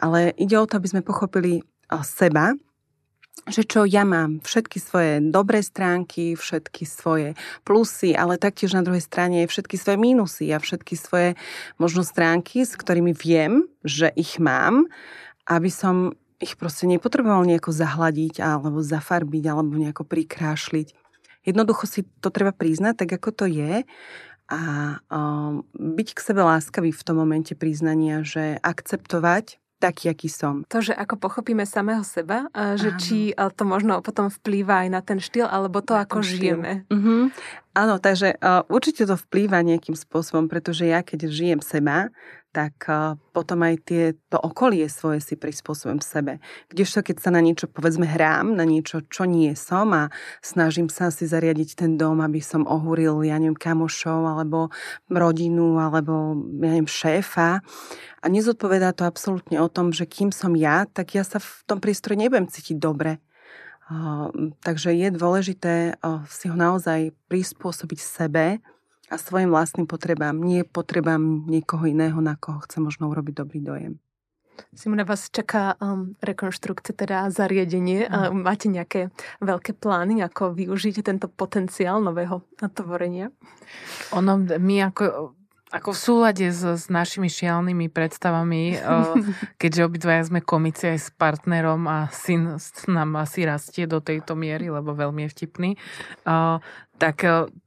ale 0.00 0.32
ide 0.40 0.56
o 0.56 0.64
to, 0.64 0.80
aby 0.80 0.88
sme 0.88 1.02
pochopili 1.04 1.60
seba 2.00 2.56
že 3.44 3.62
čo 3.68 3.84
ja 3.84 4.02
mám, 4.02 4.40
všetky 4.40 4.80
svoje 4.80 5.12
dobré 5.20 5.60
stránky, 5.60 6.34
všetky 6.34 6.88
svoje 6.88 7.38
plusy, 7.62 8.16
ale 8.16 8.40
taktiež 8.40 8.72
na 8.72 8.82
druhej 8.82 9.04
strane 9.04 9.44
všetky 9.44 9.76
svoje 9.76 10.00
mínusy 10.00 10.50
a 10.50 10.58
všetky 10.58 10.96
svoje 10.96 11.36
možno 11.76 12.02
stránky, 12.02 12.64
s 12.64 12.74
ktorými 12.74 13.12
viem, 13.12 13.68
že 13.84 14.10
ich 14.16 14.40
mám, 14.40 14.88
aby 15.46 15.70
som 15.70 16.16
ich 16.42 16.58
proste 16.58 16.88
nepotreboval 16.88 17.44
nejako 17.46 17.72
zahladiť 17.72 18.42
alebo 18.42 18.80
zafarbiť 18.84 19.44
alebo 19.46 19.72
nejako 19.78 20.04
prikrášliť. 20.04 20.92
Jednoducho 21.46 21.86
si 21.86 22.00
to 22.18 22.28
treba 22.34 22.50
priznať 22.50 23.06
tak, 23.06 23.10
ako 23.22 23.30
to 23.32 23.46
je 23.46 23.86
a 24.46 24.60
um, 25.10 25.66
byť 25.74 26.08
k 26.14 26.20
sebe 26.22 26.42
láskavý 26.42 26.90
v 26.94 27.04
tom 27.06 27.18
momente 27.18 27.54
priznania, 27.58 28.22
že 28.22 28.58
akceptovať 28.62 29.58
taký, 29.76 30.08
aký 30.08 30.28
som. 30.32 30.64
To, 30.72 30.80
že 30.80 30.96
ako 30.96 31.20
pochopíme 31.20 31.68
samého 31.68 32.00
seba, 32.00 32.48
že 32.80 32.96
Áno. 32.96 33.00
či 33.00 33.36
to 33.36 33.62
možno 33.68 34.00
potom 34.00 34.32
vplýva 34.32 34.86
aj 34.86 34.88
na 34.88 35.00
ten 35.04 35.18
štýl, 35.20 35.44
alebo 35.44 35.84
to, 35.84 35.94
na 35.94 36.04
ako 36.08 36.24
žijeme. 36.24 36.88
Uh-huh. 36.88 37.28
Áno, 37.76 38.00
takže 38.00 38.40
uh, 38.40 38.64
určite 38.72 39.04
to 39.04 39.20
vplýva 39.20 39.60
nejakým 39.60 39.92
spôsobom, 39.92 40.48
pretože 40.48 40.88
ja 40.88 41.04
keď 41.04 41.28
žijem 41.28 41.60
seba, 41.60 42.08
tak 42.56 42.88
potom 43.36 43.60
aj 43.68 43.84
tie, 43.84 44.02
to 44.32 44.40
okolie 44.40 44.88
svoje 44.88 45.20
si 45.20 45.36
prispôsobím 45.36 46.00
sebe. 46.00 46.40
Kdežto 46.72 47.04
keď 47.04 47.16
sa 47.20 47.28
na 47.28 47.44
niečo, 47.44 47.68
povedzme, 47.68 48.08
hrám, 48.08 48.56
na 48.56 48.64
niečo, 48.64 49.04
čo 49.12 49.28
nie 49.28 49.52
som 49.52 49.92
a 49.92 50.08
snažím 50.40 50.88
sa 50.88 51.12
si 51.12 51.28
zariadiť 51.28 51.76
ten 51.76 52.00
dom, 52.00 52.24
aby 52.24 52.40
som 52.40 52.64
ohúril, 52.64 53.28
ja 53.28 53.36
neviem, 53.36 53.52
kamošov, 53.52 54.24
alebo 54.24 54.72
rodinu, 55.12 55.76
alebo, 55.76 56.32
ja 56.64 56.72
neviem, 56.72 56.88
šéfa. 56.88 57.60
A 58.24 58.26
nezodpovedá 58.32 58.96
to 58.96 59.04
absolútne 59.04 59.60
o 59.60 59.68
tom, 59.68 59.92
že 59.92 60.08
kým 60.08 60.32
som 60.32 60.56
ja, 60.56 60.88
tak 60.88 61.12
ja 61.12 61.28
sa 61.28 61.36
v 61.36 61.60
tom 61.68 61.84
priestore 61.84 62.16
nebudem 62.16 62.48
cítiť 62.48 62.80
dobre. 62.80 63.20
takže 64.64 64.96
je 64.96 65.08
dôležité 65.12 66.00
si 66.26 66.48
ho 66.48 66.56
naozaj 66.56 67.12
prispôsobiť 67.28 68.00
sebe, 68.00 68.64
a 69.10 69.14
svojim 69.18 69.50
vlastným 69.50 69.86
potrebám, 69.86 70.34
nie 70.38 70.66
potrebám 70.66 71.46
niekoho 71.46 71.86
iného, 71.86 72.18
na 72.18 72.34
koho 72.34 72.62
chce 72.66 72.82
možno 72.82 73.06
urobiť 73.10 73.34
dobrý 73.34 73.60
dojem. 73.62 73.94
Simona, 74.72 75.04
vás 75.04 75.28
čaká 75.28 75.76
um, 75.76 76.16
rekonštrukcia, 76.24 76.96
teda 76.96 77.28
zariadenie. 77.28 78.08
Mm. 78.08 78.40
máte 78.40 78.72
nejaké 78.72 79.12
veľké 79.44 79.76
plány, 79.76 80.24
ako 80.24 80.56
využiť 80.56 81.04
tento 81.04 81.28
potenciál 81.28 82.00
nového 82.00 82.40
tvorenia? 82.72 83.28
Ono, 84.16 84.32
my 84.56 84.76
ako 84.88 85.36
ako 85.66 85.90
v 85.92 85.98
súlade 85.98 86.46
s, 86.46 86.62
s 86.62 86.86
našimi 86.86 87.26
šialnými 87.26 87.90
predstavami, 87.90 88.78
keďže 89.60 89.82
obidvaja 89.82 90.22
sme 90.30 90.38
komici 90.38 90.94
aj 90.94 90.98
s 91.02 91.08
partnerom 91.10 91.90
a 91.90 92.06
syn 92.14 92.54
nám 92.86 93.18
asi 93.18 93.42
rastie 93.42 93.84
do 93.90 93.98
tejto 93.98 94.38
miery, 94.38 94.70
lebo 94.70 94.94
veľmi 94.94 95.26
je 95.26 95.32
vtipný, 95.34 95.70
tak 97.02 97.16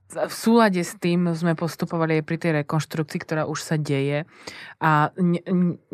v 0.09 0.33
súlade 0.33 0.81
s 0.81 0.97
tým 0.97 1.29
sme 1.37 1.53
postupovali 1.53 2.17
aj 2.17 2.23
pri 2.25 2.37
tej 2.41 2.51
rekonštrukcii, 2.65 3.19
ktorá 3.21 3.45
už 3.45 3.61
sa 3.61 3.75
deje 3.77 4.25
a 4.81 5.13
ne, 5.21 5.43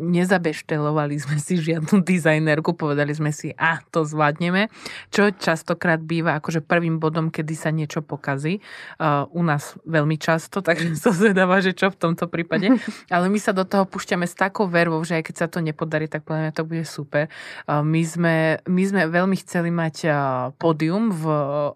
nezabeštelovali 0.00 1.20
sme 1.20 1.36
si 1.36 1.60
žiadnu 1.60 2.00
dizajnerku, 2.00 2.72
povedali 2.72 3.12
sme 3.12 3.34
si, 3.34 3.52
a 3.58 3.82
to 3.92 4.08
zvládneme, 4.08 4.72
čo 5.12 5.28
častokrát 5.34 6.00
býva 6.00 6.38
akože 6.40 6.64
prvým 6.64 6.96
bodom, 6.96 7.28
kedy 7.28 7.54
sa 7.58 7.68
niečo 7.74 8.00
pokazí. 8.00 8.64
Uh, 8.96 9.28
u 9.36 9.44
nás 9.44 9.76
veľmi 9.84 10.16
často, 10.16 10.62
takže 10.66 10.96
sa 10.96 11.12
zvedáva, 11.12 11.60
že 11.60 11.76
čo 11.76 11.92
v 11.92 11.98
tomto 11.98 12.30
prípade. 12.30 12.72
Ale 13.12 13.28
my 13.28 13.36
sa 13.36 13.52
do 13.52 13.68
toho 13.68 13.84
púšťame 13.84 14.24
s 14.24 14.32
takou 14.32 14.64
vervou, 14.64 15.02
že 15.04 15.20
aj 15.20 15.28
keď 15.28 15.34
sa 15.36 15.46
to 15.50 15.60
nepodarí, 15.60 16.08
tak 16.08 16.24
podľa 16.24 16.48
mňa 16.48 16.52
to 16.56 16.64
bude 16.64 16.84
super. 16.88 17.28
Uh, 17.68 17.84
my, 17.84 18.00
sme, 18.00 18.64
my 18.64 18.82
sme 18.86 19.02
veľmi 19.12 19.36
chceli 19.44 19.68
mať 19.68 19.96
uh, 20.08 20.16
pódium 20.56 21.12
v 21.12 21.24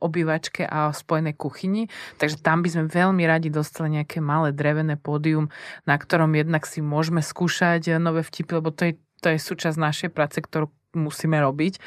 obývačke 0.01 0.65
a 0.65 0.89
v 0.89 0.97
spojenej 0.97 1.35
kuchyni, 1.35 1.91
tak 2.23 2.30
Takže 2.31 2.47
tam 2.47 2.63
by 2.63 2.69
sme 2.71 2.85
veľmi 2.87 3.27
radi 3.27 3.51
dostali 3.51 3.99
nejaké 3.99 4.23
malé 4.23 4.55
drevené 4.55 4.95
pódium, 4.95 5.51
na 5.83 5.99
ktorom 5.99 6.31
jednak 6.39 6.63
si 6.63 6.79
môžeme 6.79 7.27
skúšať 7.27 7.99
nové 7.99 8.23
vtipy, 8.23 8.63
lebo 8.63 8.71
to 8.71 8.87
je, 8.87 9.03
to 9.19 9.35
je 9.35 9.39
súčasť 9.43 9.75
našej 9.75 10.11
práce, 10.15 10.39
ktorú 10.39 10.71
musíme 10.95 11.39
robiť. 11.39 11.79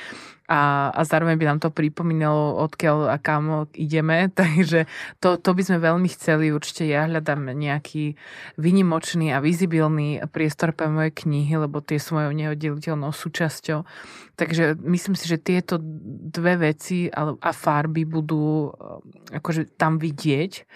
A, 0.43 0.91
a 0.91 1.01
zároveň 1.07 1.39
by 1.39 1.45
nám 1.47 1.59
to 1.63 1.71
pripomínalo, 1.71 2.59
odkiaľ 2.67 3.15
a 3.15 3.17
kam 3.17 3.65
ideme, 3.73 4.27
takže 4.39 4.91
to, 5.23 5.39
to 5.39 5.49
by 5.55 5.61
sme 5.63 5.79
veľmi 5.79 6.09
chceli, 6.11 6.51
určite 6.51 6.83
ja 6.83 7.07
hľadám 7.07 7.55
nejaký 7.55 8.19
vynimočný 8.59 9.31
a 9.31 9.39
vizibilný 9.39 10.19
priestor 10.29 10.75
pre 10.75 10.91
moje 10.91 11.15
knihy, 11.15 11.55
lebo 11.55 11.79
tie 11.79 11.95
sú 11.95 12.19
mojou 12.19 12.35
neoddeliteľnou 12.35 13.15
súčasťou. 13.15 13.87
Takže 14.35 14.83
myslím 14.83 15.15
si, 15.15 15.25
že 15.31 15.39
tieto 15.39 15.79
dve 16.27 16.73
veci 16.73 17.07
a 17.15 17.51
farby 17.55 18.03
budú 18.03 18.69
eh, 18.69 19.39
akože 19.39 19.79
tam 19.79 19.95
vidieť, 19.95 20.67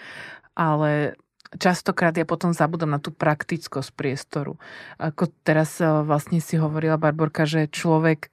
ale 0.58 1.14
častokrát 1.56 2.12
ja 2.12 2.28
potom 2.28 2.52
zabudám 2.52 2.92
na 2.92 3.00
tú 3.00 3.08
praktickosť 3.08 3.90
priestoru. 3.96 4.60
Ako 5.00 5.32
teraz 5.40 5.80
e, 5.80 5.88
vlastne 6.04 6.44
si 6.44 6.60
hovorila 6.60 7.00
Barborka, 7.00 7.48
že 7.48 7.72
človek 7.72 8.28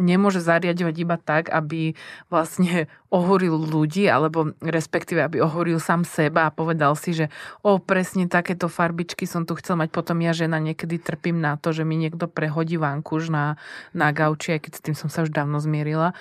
nemôže 0.00 0.40
zariadovať 0.40 0.96
iba 0.96 1.20
tak, 1.20 1.52
aby 1.52 1.92
vlastne 2.32 2.88
ohoril 3.14 3.60
ľudí, 3.60 4.08
alebo 4.08 4.56
respektíve, 4.64 5.20
aby 5.20 5.44
ohoril 5.44 5.76
sám 5.78 6.08
seba 6.08 6.48
a 6.48 6.54
povedal 6.54 6.96
si, 6.96 7.12
že 7.12 7.26
o, 7.60 7.76
presne 7.76 8.26
takéto 8.30 8.70
farbičky 8.70 9.28
som 9.28 9.44
tu 9.44 9.54
chcel 9.60 9.76
mať, 9.76 9.92
potom 9.92 10.18
ja 10.24 10.32
žena 10.32 10.56
niekedy 10.62 10.96
trpím 10.96 11.42
na 11.42 11.60
to, 11.60 11.76
že 11.76 11.84
mi 11.84 12.00
niekto 12.00 12.30
prehodí 12.30 12.80
vankuš 12.80 13.28
na, 13.28 13.60
na 13.92 14.14
gauči, 14.14 14.56
aj 14.56 14.60
keď 14.66 14.72
s 14.72 14.84
tým 14.88 14.96
som 14.96 15.12
sa 15.12 15.26
už 15.26 15.30
dávno 15.30 15.60
zmierila 15.60 16.16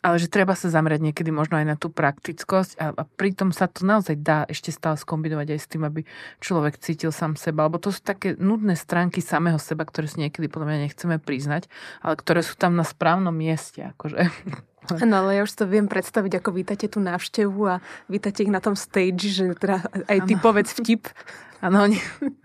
ale 0.00 0.16
že 0.16 0.32
treba 0.32 0.56
sa 0.56 0.72
zamerať 0.72 1.00
niekedy 1.12 1.28
možno 1.28 1.60
aj 1.60 1.66
na 1.68 1.76
tú 1.76 1.92
praktickosť 1.92 2.80
a, 2.80 2.86
a 2.96 3.02
pritom 3.04 3.52
sa 3.52 3.68
to 3.68 3.84
naozaj 3.84 4.16
dá 4.20 4.48
ešte 4.48 4.72
stále 4.72 4.96
skombinovať 4.96 5.48
aj 5.52 5.60
s 5.60 5.70
tým, 5.70 5.82
aby 5.84 6.00
človek 6.40 6.80
cítil 6.80 7.12
sám 7.12 7.36
seba, 7.36 7.68
lebo 7.68 7.76
to 7.76 7.92
sú 7.92 8.00
také 8.00 8.34
nudné 8.40 8.74
stránky 8.74 9.20
samého 9.20 9.60
seba, 9.60 9.84
ktoré 9.84 10.08
si 10.08 10.20
niekedy 10.24 10.48
podľa 10.48 10.66
mňa 10.72 10.78
nechceme 10.88 11.16
priznať, 11.20 11.68
ale 12.00 12.14
ktoré 12.16 12.40
sú 12.40 12.56
tam 12.56 12.74
na 12.76 12.84
správnom 12.84 13.32
mieste. 13.32 13.84
Akože. 13.96 14.26
No 14.90 15.22
ale 15.22 15.36
ja 15.38 15.42
už 15.44 15.52
to 15.54 15.68
viem 15.68 15.86
predstaviť, 15.86 16.40
ako 16.40 16.56
vítate 16.56 16.88
tú 16.88 17.04
návštevu 17.04 17.60
a 17.68 17.84
vítate 18.08 18.48
ich 18.48 18.50
na 18.50 18.64
tom 18.64 18.72
stage, 18.72 19.28
že 19.28 19.52
teda 19.52 19.84
aj 20.08 20.18
ty 20.24 20.34
ano. 20.34 20.42
povedz 20.42 20.72
vtip. 20.72 21.04
Áno, 21.60 21.84
oni, 21.84 22.00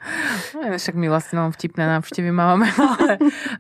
no, 0.60 0.76
však 0.76 0.96
my 1.00 1.08
vlastne 1.08 1.40
mám 1.40 1.56
vtipné 1.56 1.88
návštevy 1.88 2.36
máme, 2.36 2.68
ale 2.92 3.10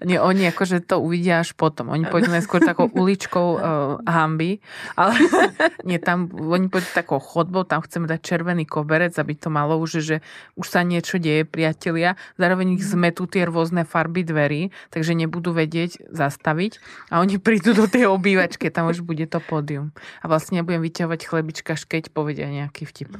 nie, 0.03 0.19
oni 0.19 0.51
akože 0.51 0.83
to 0.83 0.99
uvidia 0.99 1.39
až 1.39 1.55
potom. 1.55 1.95
Oni 1.95 2.03
pôjdu 2.03 2.27
najskôr 2.27 2.59
takou 2.59 2.91
uličkou 2.91 3.47
uh, 3.55 3.61
hamby, 4.03 4.59
ale 4.99 5.15
nie, 5.87 5.95
tam 5.95 6.27
oni 6.35 6.67
pôjdu 6.67 6.91
takou 6.91 7.23
chodbou, 7.23 7.63
tam 7.63 7.79
chceme 7.79 8.03
dať 8.03 8.19
červený 8.19 8.67
koberec, 8.67 9.15
aby 9.15 9.33
to 9.39 9.47
malo 9.47 9.79
už, 9.79 10.03
že 10.03 10.19
už 10.59 10.67
sa 10.67 10.83
niečo 10.83 11.23
deje, 11.23 11.47
priatelia. 11.47 12.19
Zároveň 12.35 12.75
ich 12.75 12.83
zmetú 12.83 13.23
tie 13.23 13.47
rôzne 13.47 13.87
farby 13.87 14.27
dverí, 14.27 14.75
takže 14.91 15.15
nebudú 15.15 15.55
vedieť 15.55 16.11
zastaviť 16.11 16.83
a 17.15 17.23
oni 17.23 17.39
prídu 17.39 17.71
do 17.71 17.87
tej 17.87 18.11
obývačky, 18.11 18.67
tam 18.67 18.91
už 18.91 19.07
bude 19.07 19.23
to 19.31 19.39
pódium. 19.39 19.95
A 20.19 20.27
vlastne 20.27 20.59
ja 20.59 20.67
budem 20.67 20.83
vyťahovať 20.83 21.21
chlebička, 21.23 21.79
keď 21.79 22.11
povedia 22.11 22.51
nejaký 22.51 22.83
vtip. 22.83 23.15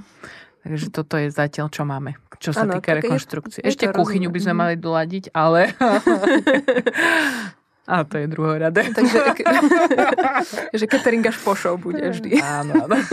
Takže 0.66 0.90
toto 0.90 1.14
je 1.22 1.30
zatiaľ, 1.30 1.70
čo 1.70 1.86
máme, 1.86 2.18
čo 2.42 2.50
sa 2.50 2.66
ano, 2.66 2.82
týka 2.82 2.98
rekonštrukcie. 2.98 3.62
Je, 3.62 3.70
Ešte 3.70 3.86
je 3.86 3.94
kuchyňu 3.94 4.34
by 4.34 4.40
sme 4.42 4.54
mhm. 4.58 4.60
mali 4.66 4.76
doladiť, 4.82 5.30
ale... 5.30 5.70
A 7.86 8.02
to 8.02 8.18
je 8.18 8.26
druhorade. 8.26 8.82
Takže 8.82 9.18
že 10.82 10.86
catering 10.90 11.22
až 11.22 11.38
po 11.46 11.54
show 11.54 11.78
bude 11.78 12.02
vždy. 12.02 12.42
Áno, 12.42 12.90
áno. 12.90 12.98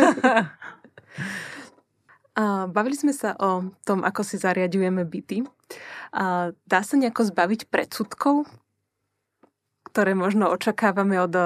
A 2.32 2.64
bavili 2.64 2.96
sme 2.96 3.12
sa 3.12 3.36
o 3.36 3.68
tom, 3.84 4.00
ako 4.00 4.24
si 4.24 4.40
zariadujeme 4.40 5.04
byty. 5.04 5.44
A 6.16 6.56
dá 6.64 6.80
sa 6.80 6.96
nejako 6.96 7.28
zbaviť 7.28 7.68
predsudkov, 7.68 8.48
ktoré 9.84 10.16
možno 10.16 10.48
očakávame 10.48 11.20
od 11.20 11.36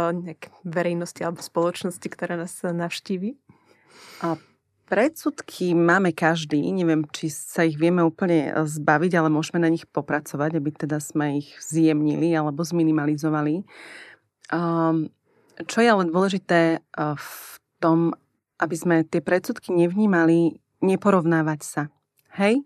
verejnosti 0.62 1.18
alebo 1.26 1.42
spoločnosti, 1.42 2.06
ktorá 2.06 2.38
nás 2.38 2.62
navštívi? 2.62 3.34
A 4.22 4.38
Predsudky 4.86 5.74
máme 5.74 6.14
každý, 6.14 6.62
neviem, 6.70 7.02
či 7.10 7.26
sa 7.26 7.66
ich 7.66 7.74
vieme 7.74 8.06
úplne 8.06 8.54
e, 8.54 8.62
zbaviť, 8.70 9.12
ale 9.18 9.34
môžeme 9.34 9.58
na 9.58 9.66
nich 9.66 9.82
popracovať, 9.90 10.62
aby 10.62 10.70
teda 10.70 11.02
sme 11.02 11.42
ich 11.42 11.58
zjemnili 11.58 12.30
alebo 12.38 12.62
zminimalizovali. 12.62 13.66
Um, 14.54 15.10
čo 15.66 15.82
je 15.82 15.88
ale 15.90 16.06
dôležité 16.06 16.78
uh, 16.78 17.18
v 17.18 17.58
tom, 17.82 18.14
aby 18.62 18.76
sme 18.78 18.96
tie 19.02 19.18
predsudky 19.18 19.74
nevnímali, 19.74 20.54
neporovnávať 20.84 21.60
sa. 21.66 21.82
Hej? 22.38 22.62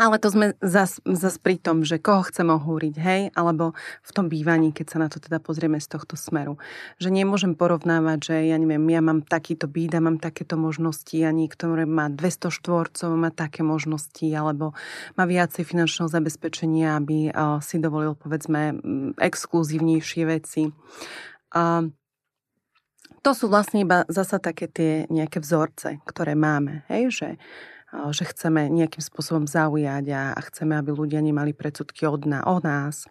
Ale 0.00 0.16
to 0.16 0.32
sme 0.32 0.56
zas, 0.64 1.04
zas 1.04 1.36
pri 1.36 1.60
tom, 1.60 1.84
že 1.84 2.00
koho 2.00 2.24
chceme 2.24 2.56
ohúriť, 2.56 2.94
hej? 2.96 3.22
Alebo 3.36 3.76
v 4.00 4.10
tom 4.16 4.32
bývaní, 4.32 4.72
keď 4.72 4.86
sa 4.88 4.98
na 5.04 5.12
to 5.12 5.20
teda 5.20 5.36
pozrieme 5.36 5.76
z 5.76 5.84
tohto 5.84 6.16
smeru. 6.16 6.56
Že 6.96 7.12
nemôžem 7.12 7.52
porovnávať, 7.52 8.32
že 8.32 8.36
ja 8.48 8.56
neviem, 8.56 8.80
ja 8.88 9.04
mám 9.04 9.20
takýto 9.20 9.68
byt 9.68 9.92
a 9.92 10.00
mám 10.00 10.16
takéto 10.16 10.56
možnosti 10.56 11.12
a 11.20 11.28
niekto 11.28 11.68
má 11.84 12.08
200 12.08 12.48
štvorcov, 12.48 13.08
má 13.20 13.28
také 13.28 13.60
možnosti, 13.60 14.24
alebo 14.32 14.72
má 15.20 15.28
viacej 15.28 15.68
finančného 15.68 16.08
zabezpečenia, 16.08 16.96
aby 16.96 17.28
si 17.60 17.76
dovolil, 17.76 18.16
povedzme, 18.16 18.80
exkluzívnejšie 19.20 20.22
veci. 20.24 20.72
A 21.52 21.84
to 23.20 23.30
sú 23.36 23.52
vlastne 23.52 23.84
iba 23.84 24.08
zasa 24.08 24.40
také 24.40 24.72
tie 24.72 25.04
nejaké 25.12 25.38
vzorce, 25.38 26.00
ktoré 26.08 26.32
máme, 26.32 26.88
hej? 26.88 27.12
Že 27.12 27.28
že 27.92 28.24
chceme 28.24 28.72
nejakým 28.72 29.04
spôsobom 29.04 29.44
zaujať 29.44 30.04
a, 30.16 30.32
chceme, 30.48 30.72
aby 30.80 30.90
ľudia 30.96 31.20
nemali 31.20 31.52
predsudky 31.52 32.08
od 32.08 32.24
na, 32.24 32.40
o 32.48 32.56
nás. 32.58 33.04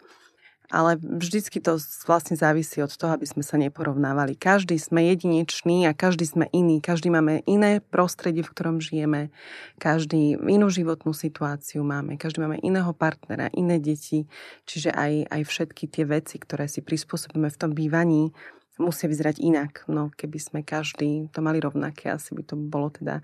Ale 0.71 0.95
vždycky 0.95 1.59
to 1.59 1.75
vlastne 2.07 2.39
závisí 2.39 2.79
od 2.79 2.95
toho, 2.95 3.11
aby 3.11 3.27
sme 3.27 3.43
sa 3.43 3.59
neporovnávali. 3.59 4.39
Každý 4.39 4.79
sme 4.79 5.03
jedinečný 5.11 5.83
a 5.83 5.91
každý 5.91 6.23
sme 6.23 6.47
iný. 6.55 6.79
Každý 6.79 7.11
máme 7.11 7.43
iné 7.43 7.83
prostredie, 7.83 8.39
v 8.39 8.55
ktorom 8.55 8.79
žijeme. 8.79 9.35
Každý 9.83 10.39
inú 10.39 10.71
životnú 10.71 11.11
situáciu 11.11 11.83
máme. 11.83 12.15
Každý 12.15 12.39
máme 12.39 12.63
iného 12.63 12.95
partnera, 12.95 13.51
iné 13.51 13.83
deti. 13.83 14.31
Čiže 14.63 14.95
aj, 14.95 15.27
aj 15.27 15.41
všetky 15.43 15.91
tie 15.91 16.07
veci, 16.07 16.39
ktoré 16.39 16.71
si 16.71 16.79
prispôsobíme 16.79 17.51
v 17.51 17.59
tom 17.59 17.75
bývaní, 17.75 18.31
musia 18.79 19.11
vyzerať 19.11 19.43
inak. 19.43 19.83
No, 19.91 20.07
keby 20.15 20.39
sme 20.39 20.59
každý 20.63 21.27
to 21.35 21.43
mali 21.43 21.59
rovnaké, 21.59 22.15
asi 22.15 22.31
by 22.31 22.47
to 22.47 22.55
bolo 22.55 22.87
teda 22.89 23.19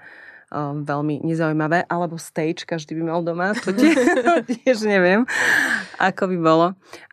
um, 0.51 0.83
veľmi 0.83 1.23
nezaujímavé, 1.23 1.87
alebo 1.87 2.15
stage, 2.15 2.63
každý 2.63 2.95
by 2.99 3.03
mal 3.11 3.21
doma, 3.23 3.53
to 3.55 3.75
tiež, 3.75 3.95
tiež 4.63 4.77
neviem, 4.87 5.27
ako 5.99 6.31
by 6.31 6.37
bolo. 6.39 6.67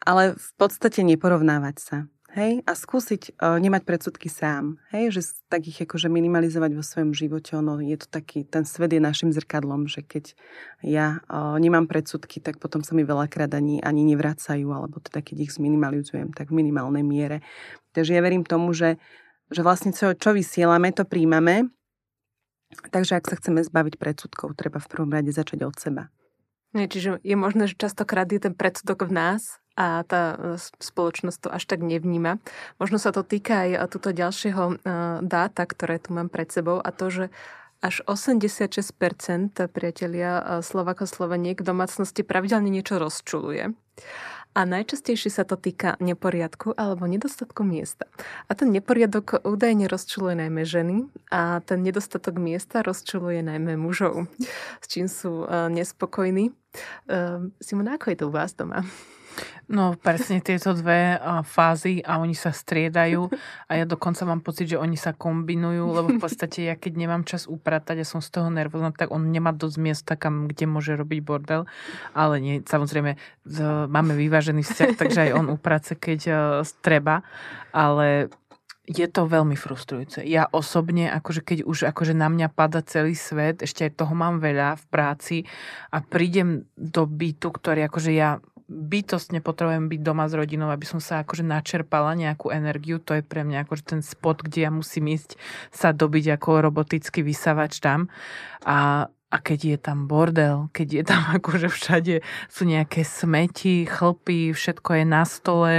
Ale 0.04 0.38
v 0.38 0.50
podstate 0.58 1.02
neporovnávať 1.02 1.76
sa. 1.78 1.96
Hej, 2.34 2.66
a 2.66 2.74
skúsiť 2.74 3.38
uh, 3.38 3.62
nemať 3.62 3.86
predsudky 3.86 4.26
sám. 4.26 4.82
Hej, 4.90 5.14
že 5.14 5.20
tak 5.46 5.70
ich 5.70 5.78
akože 5.78 6.10
minimalizovať 6.10 6.74
vo 6.74 6.82
svojom 6.82 7.14
živote. 7.14 7.54
Ono 7.54 7.78
je 7.78 7.94
to 7.94 8.10
taký, 8.10 8.42
ten 8.42 8.66
svet 8.66 8.90
je 8.90 8.98
našim 8.98 9.30
zrkadlom, 9.30 9.86
že 9.86 10.02
keď 10.02 10.34
ja 10.82 11.22
uh, 11.30 11.54
nemám 11.62 11.86
predsudky, 11.86 12.42
tak 12.42 12.58
potom 12.58 12.82
sa 12.82 12.98
mi 12.98 13.06
veľakrát 13.06 13.54
ani, 13.54 13.78
ani 13.86 14.02
nevracajú, 14.10 14.66
alebo 14.66 14.98
teda 14.98 15.22
keď 15.22 15.46
ich 15.46 15.54
zminimalizujem, 15.54 16.34
tak 16.34 16.50
v 16.50 16.58
minimálnej 16.58 17.06
miere. 17.06 17.38
Takže 17.94 18.18
ja 18.18 18.22
verím 18.26 18.42
tomu, 18.42 18.74
že, 18.74 18.98
že 19.54 19.62
vlastne 19.62 19.94
čo, 19.94 20.18
čo 20.18 20.34
vysielame, 20.34 20.90
to 20.90 21.06
príjmame 21.06 21.70
Takže 22.74 23.18
ak 23.18 23.28
sa 23.30 23.36
chceme 23.38 23.62
zbaviť 23.62 23.94
predsudkov, 24.00 24.58
treba 24.58 24.82
v 24.82 24.90
prvom 24.90 25.10
rade 25.10 25.30
začať 25.30 25.66
od 25.66 25.76
seba. 25.78 26.02
Nie, 26.74 26.90
čiže 26.90 27.22
je 27.22 27.36
možné, 27.38 27.70
že 27.70 27.78
častokrát 27.78 28.26
je 28.26 28.42
ten 28.42 28.54
predsudok 28.54 29.06
v 29.06 29.14
nás 29.14 29.62
a 29.78 30.02
tá 30.02 30.34
e, 30.34 30.36
spoločnosť 30.82 31.46
to 31.46 31.48
až 31.54 31.70
tak 31.70 31.86
nevníma. 31.86 32.42
Možno 32.82 32.98
sa 32.98 33.14
to 33.14 33.22
týka 33.22 33.66
aj 33.66 33.70
e, 33.70 33.78
túto 33.86 34.10
ďalšieho 34.10 34.62
e, 34.66 34.74
dáta, 35.22 35.62
ktoré 35.70 36.02
tu 36.02 36.10
mám 36.14 36.26
pred 36.26 36.50
sebou 36.50 36.82
a 36.82 36.90
to, 36.90 37.10
že 37.10 37.24
až 37.78 38.00
86% 38.08 38.80
priatelia 39.70 40.64
Slovako 40.64 41.04
Sloveniek 41.04 41.60
v 41.60 41.68
domácnosti 41.68 42.24
pravidelne 42.24 42.72
niečo 42.72 42.96
rozčuluje. 42.96 43.76
A 44.54 44.62
najčastejšie 44.62 45.34
sa 45.34 45.42
to 45.42 45.58
týka 45.58 45.98
neporiadku 45.98 46.78
alebo 46.78 47.10
nedostatku 47.10 47.66
miesta. 47.66 48.06
A 48.46 48.54
ten 48.54 48.70
neporiadok 48.70 49.42
údajne 49.42 49.90
rozčuluje 49.90 50.38
najmä 50.38 50.62
ženy 50.62 51.10
a 51.34 51.58
ten 51.66 51.82
nedostatok 51.82 52.38
miesta 52.38 52.86
rozčuluje 52.86 53.42
najmä 53.42 53.74
mužov, 53.74 54.30
s 54.78 54.86
čím 54.86 55.10
sú 55.10 55.42
uh, 55.42 55.66
nespokojní. 55.66 56.54
Uh, 57.10 57.50
Simona, 57.58 57.98
ako 57.98 58.14
je 58.14 58.16
to 58.22 58.24
u 58.30 58.32
vás 58.32 58.54
doma? 58.54 58.86
No 59.66 59.96
presne 59.96 60.44
tieto 60.44 60.76
dve 60.76 61.16
fázy 61.48 62.04
a 62.04 62.20
oni 62.20 62.36
sa 62.36 62.52
striedajú. 62.52 63.32
A 63.66 63.72
ja 63.80 63.84
dokonca 63.88 64.28
mám 64.28 64.44
pocit, 64.44 64.76
že 64.76 64.80
oni 64.80 64.94
sa 65.00 65.16
kombinujú, 65.16 65.84
lebo 65.88 66.08
v 66.12 66.20
podstate 66.20 66.68
ja 66.68 66.74
keď 66.76 66.92
nemám 67.00 67.22
čas 67.24 67.48
upratať 67.48 68.04
a 68.04 68.08
som 68.08 68.20
z 68.20 68.28
toho 68.28 68.52
nervózna, 68.52 68.92
tak 68.92 69.08
on 69.08 69.32
nemá 69.32 69.56
dosť 69.56 69.76
miesta, 69.80 70.12
kam, 70.20 70.46
kde 70.46 70.68
môže 70.68 70.92
robiť 70.94 71.20
bordel, 71.24 71.64
ale 72.12 72.38
nie, 72.38 72.54
samozrejme 72.60 73.16
máme 73.88 74.12
vyvážený 74.14 74.62
vzťah, 74.62 74.90
takže 75.00 75.20
aj 75.28 75.32
on 75.32 75.46
uprace, 75.48 75.96
keď 75.96 76.20
e, 76.28 76.34
treba, 76.84 77.24
ale 77.72 78.28
je 78.84 79.08
to 79.08 79.24
veľmi 79.24 79.56
frustrujúce. 79.56 80.20
Ja 80.28 80.44
osobne, 80.52 81.08
akože 81.08 81.40
keď 81.40 81.58
už 81.64 81.88
akože 81.88 82.12
na 82.12 82.28
mňa 82.28 82.52
pada 82.52 82.84
celý 82.84 83.16
svet, 83.16 83.64
ešte 83.64 83.88
aj 83.88 83.96
toho 83.96 84.12
mám 84.12 84.44
veľa 84.44 84.76
v 84.76 84.84
práci 84.92 85.36
a 85.88 86.04
prídem 86.04 86.68
do 86.76 87.08
bytu, 87.08 87.48
ktorý 87.48 87.88
akože 87.88 88.12
ja 88.12 88.44
bytostne 88.68 89.44
potrebujem 89.44 89.92
byť 89.92 90.00
doma 90.00 90.24
s 90.24 90.34
rodinou, 90.34 90.72
aby 90.72 90.88
som 90.88 90.98
sa 90.98 91.20
akože 91.20 91.44
načerpala 91.44 92.16
nejakú 92.16 92.48
energiu. 92.48 92.96
To 93.04 93.20
je 93.20 93.22
pre 93.24 93.44
mňa 93.44 93.68
akože 93.68 93.84
ten 93.84 94.00
spot, 94.00 94.40
kde 94.40 94.68
ja 94.68 94.70
musím 94.72 95.12
ísť 95.12 95.36
sa 95.68 95.92
dobiť 95.92 96.40
ako 96.40 96.64
robotický 96.64 97.20
vysavač 97.20 97.78
tam. 97.84 98.08
A, 98.64 99.08
a 99.08 99.36
keď 99.36 99.76
je 99.76 99.78
tam 99.78 100.08
bordel, 100.08 100.72
keď 100.72 100.88
je 100.88 101.02
tam 101.04 101.22
akože 101.38 101.68
všade 101.68 102.14
sú 102.48 102.62
nejaké 102.64 103.04
smeti, 103.04 103.84
chlpy, 103.84 104.56
všetko 104.56 104.90
je 105.00 105.04
na 105.04 105.22
stole, 105.28 105.74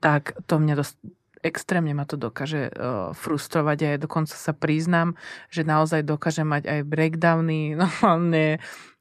tak 0.00 0.36
to 0.44 0.60
mňa 0.60 0.74
dosť 0.76 0.96
extrémne 1.40 1.96
ma 1.96 2.04
to 2.04 2.20
dokáže 2.20 2.68
uh, 2.68 3.16
frustrovať 3.16 3.78
a 3.80 3.86
ja 3.96 3.98
dokonca 3.98 4.36
sa 4.36 4.52
priznám, 4.52 5.16
že 5.48 5.64
naozaj 5.64 6.04
dokáže 6.04 6.44
mať 6.44 6.68
aj 6.68 6.80
breakdowny, 6.84 7.72
normálne 7.80 8.60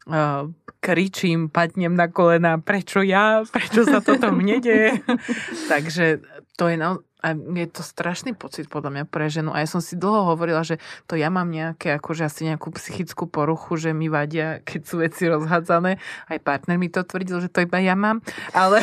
uh, 0.09 0.49
kričím, 0.81 1.47
padnem 1.47 1.93
na 1.93 2.09
kolena, 2.09 2.57
prečo 2.57 3.05
ja, 3.05 3.45
prečo 3.45 3.85
sa 3.85 4.01
toto 4.01 4.33
mne 4.33 4.57
deje. 4.59 4.99
Takže 5.71 6.25
to 6.57 6.67
je 6.67 6.75
naozaj 6.75 7.09
a 7.19 7.35
je 7.35 7.67
to 7.67 7.83
strašný 7.83 8.31
pocit 8.31 8.71
podľa 8.71 8.91
mňa 8.95 9.05
pre 9.11 9.27
ženu. 9.27 9.51
A 9.51 9.59
ja 9.59 9.67
som 9.67 9.83
si 9.83 9.99
dlho 9.99 10.23
hovorila, 10.23 10.63
že 10.63 10.79
to 11.03 11.19
ja 11.19 11.27
mám 11.27 11.51
nejaké, 11.51 11.99
akože 11.99 12.23
asi 12.23 12.47
nejakú 12.47 12.71
psychickú 12.79 13.27
poruchu, 13.27 13.75
že 13.75 13.91
mi 13.91 14.07
vadia, 14.07 14.63
keď 14.63 14.81
sú 14.87 15.03
veci 15.03 15.27
rozhádzané. 15.27 15.99
Aj 16.31 16.39
partner 16.39 16.79
mi 16.79 16.87
to 16.87 17.03
tvrdil, 17.03 17.43
že 17.43 17.51
to 17.51 17.67
iba 17.67 17.83
ja 17.83 17.99
mám. 17.99 18.23
Ale, 18.55 18.79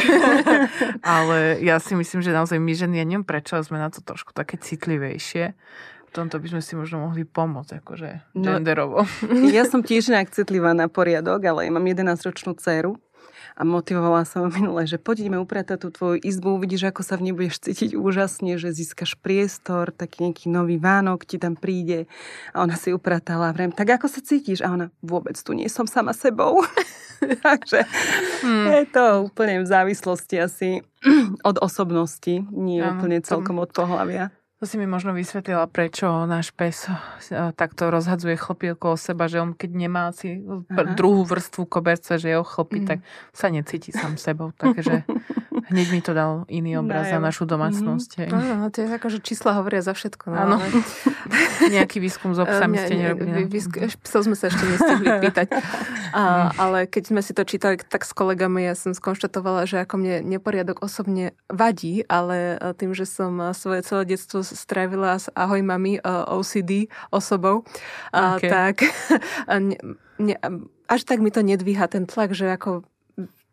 ale 1.16 1.64
ja 1.64 1.80
si 1.80 1.96
myslím, 1.96 2.20
že 2.20 2.36
naozaj 2.36 2.60
my 2.60 2.72
ženy, 2.76 3.00
ja 3.00 3.08
neviem 3.08 3.24
prečo, 3.24 3.56
sme 3.64 3.80
na 3.80 3.88
to 3.88 4.04
trošku 4.04 4.36
také 4.36 4.60
citlivejšie. 4.60 5.56
V 6.06 6.10
tomto 6.14 6.40
by 6.40 6.46
sme 6.56 6.62
si 6.62 6.72
možno 6.78 7.04
mohli 7.04 7.26
pomôcť, 7.26 7.82
akože 7.82 8.10
no, 8.38 8.56
genderovo. 8.56 9.04
Ja 9.56 9.66
som 9.68 9.82
tiež 9.84 10.12
nejak 10.12 10.32
citlivá 10.36 10.72
na 10.72 10.86
poriadok, 10.88 11.42
ale 11.44 11.68
ja 11.68 11.70
mám 11.74 11.84
11-ročnú 11.84 12.56
dceru 12.56 12.96
a 13.56 13.64
motivovala 13.64 14.28
som 14.28 14.44
ho 14.44 14.50
minule, 14.52 14.84
že 14.84 15.00
poďme 15.00 15.40
upratať 15.40 15.80
tú 15.80 15.88
tvoju 15.88 16.16
izbu, 16.20 16.60
uvidíš, 16.60 16.92
ako 16.92 17.00
sa 17.00 17.16
v 17.16 17.30
nej 17.30 17.34
budeš 17.34 17.64
cítiť 17.64 17.96
úžasne, 17.96 18.60
že 18.60 18.68
získaš 18.68 19.16
priestor, 19.16 19.96
taký 19.96 20.28
nejaký 20.28 20.52
nový 20.52 20.76
Vánok 20.76 21.24
ti 21.24 21.40
tam 21.40 21.56
príde 21.56 22.04
a 22.52 22.60
ona 22.60 22.76
si 22.76 22.92
upratala 22.92 23.48
a 23.48 23.54
vrem, 23.56 23.72
tak 23.72 23.96
ako 23.96 24.12
sa 24.12 24.20
cítiš? 24.20 24.60
A 24.60 24.76
ona, 24.76 24.92
vôbec 25.00 25.40
tu 25.40 25.56
nie 25.56 25.72
som 25.72 25.88
sama 25.88 26.12
sebou. 26.12 26.60
Takže 27.48 27.88
hmm. 28.44 28.66
je 28.68 28.84
to 28.92 29.04
úplne 29.32 29.64
v 29.64 29.66
závislosti 29.72 30.36
asi 30.36 30.68
od 31.48 31.56
osobnosti, 31.64 32.44
nie 32.52 32.84
ja, 32.84 32.92
úplne 32.92 33.24
celkom 33.24 33.56
od 33.56 33.72
pohľavia. 33.72 34.36
To 34.56 34.64
si 34.64 34.80
mi 34.80 34.88
možno 34.88 35.12
vysvetlila, 35.12 35.68
prečo 35.68 36.24
náš 36.24 36.48
pes 36.48 36.88
eh, 36.88 37.52
takto 37.52 37.92
rozhadzuje 37.92 38.40
chlpy 38.40 38.72
okolo 38.72 38.96
seba, 38.96 39.28
že 39.28 39.44
on 39.44 39.52
keď 39.52 39.70
nemá 39.76 40.08
si 40.16 40.40
Aha. 40.40 40.96
druhú 40.96 41.28
vrstvu 41.28 41.68
koberca, 41.68 42.16
že 42.16 42.32
je 42.32 42.40
chlpy, 42.40 42.78
mm. 42.80 42.86
tak 42.88 42.98
sa 43.36 43.52
necíti 43.52 43.92
sám 43.92 44.16
sebou. 44.16 44.56
Takže 44.56 45.04
hneď 45.72 45.86
mi 45.92 46.00
to 46.04 46.12
dal 46.12 46.44
iný 46.46 46.78
obraz 46.80 47.08
za 47.08 47.18
našu 47.18 47.48
domácnosť. 47.48 48.28
Mm. 48.28 48.32
Áno, 48.32 48.66
to 48.68 48.84
je 48.84 48.86
ako, 48.92 49.08
že 49.08 49.18
čísla 49.24 49.56
hovoria 49.56 49.80
za 49.80 49.96
všetko. 49.96 50.24
No, 50.28 50.36
Áno. 50.36 50.56
Ale... 50.60 50.66
Nejaký 51.76 51.98
výskum 51.98 52.36
s 52.36 52.40
obsami 52.40 52.76
ste 52.76 52.94
nerobili. 52.94 53.46
No. 53.46 53.50
Výsk- 53.50 53.98
psov 54.04 54.28
sme 54.28 54.36
sa 54.36 54.52
ešte 54.52 54.64
nestihli 54.64 55.06
pýtať. 55.24 55.46
A, 56.12 56.52
ale 56.60 56.86
keď 56.86 57.02
sme 57.12 57.20
si 57.24 57.32
to 57.32 57.42
čítali, 57.42 57.80
tak 57.80 58.04
s 58.04 58.12
kolegami 58.12 58.68
ja 58.68 58.74
som 58.76 58.92
skonštatovala, 58.92 59.64
že 59.64 59.82
ako 59.82 60.00
mne 60.00 60.22
neporiadok 60.24 60.84
osobne 60.84 61.32
vadí, 61.48 62.04
ale 62.06 62.60
eh, 62.60 62.72
tým, 62.76 62.92
že 62.92 63.08
som 63.08 63.32
eh, 63.40 63.56
svoje 63.56 63.82
celé 63.82 64.16
detstvo 64.16 64.44
strávila 64.44 65.16
s 65.16 65.32
ahoj 65.32 65.60
mami 65.64 65.98
OCD 66.04 66.92
osobou, 67.10 67.64
okay. 68.12 68.50
tak 68.50 68.74
ne, 69.48 69.76
ne, 70.20 70.34
až 70.86 71.00
tak 71.02 71.18
mi 71.18 71.30
to 71.34 71.42
nedvíha 71.42 71.86
ten 71.90 72.06
tlak, 72.06 72.32
že 72.32 72.50
ako 72.50 72.86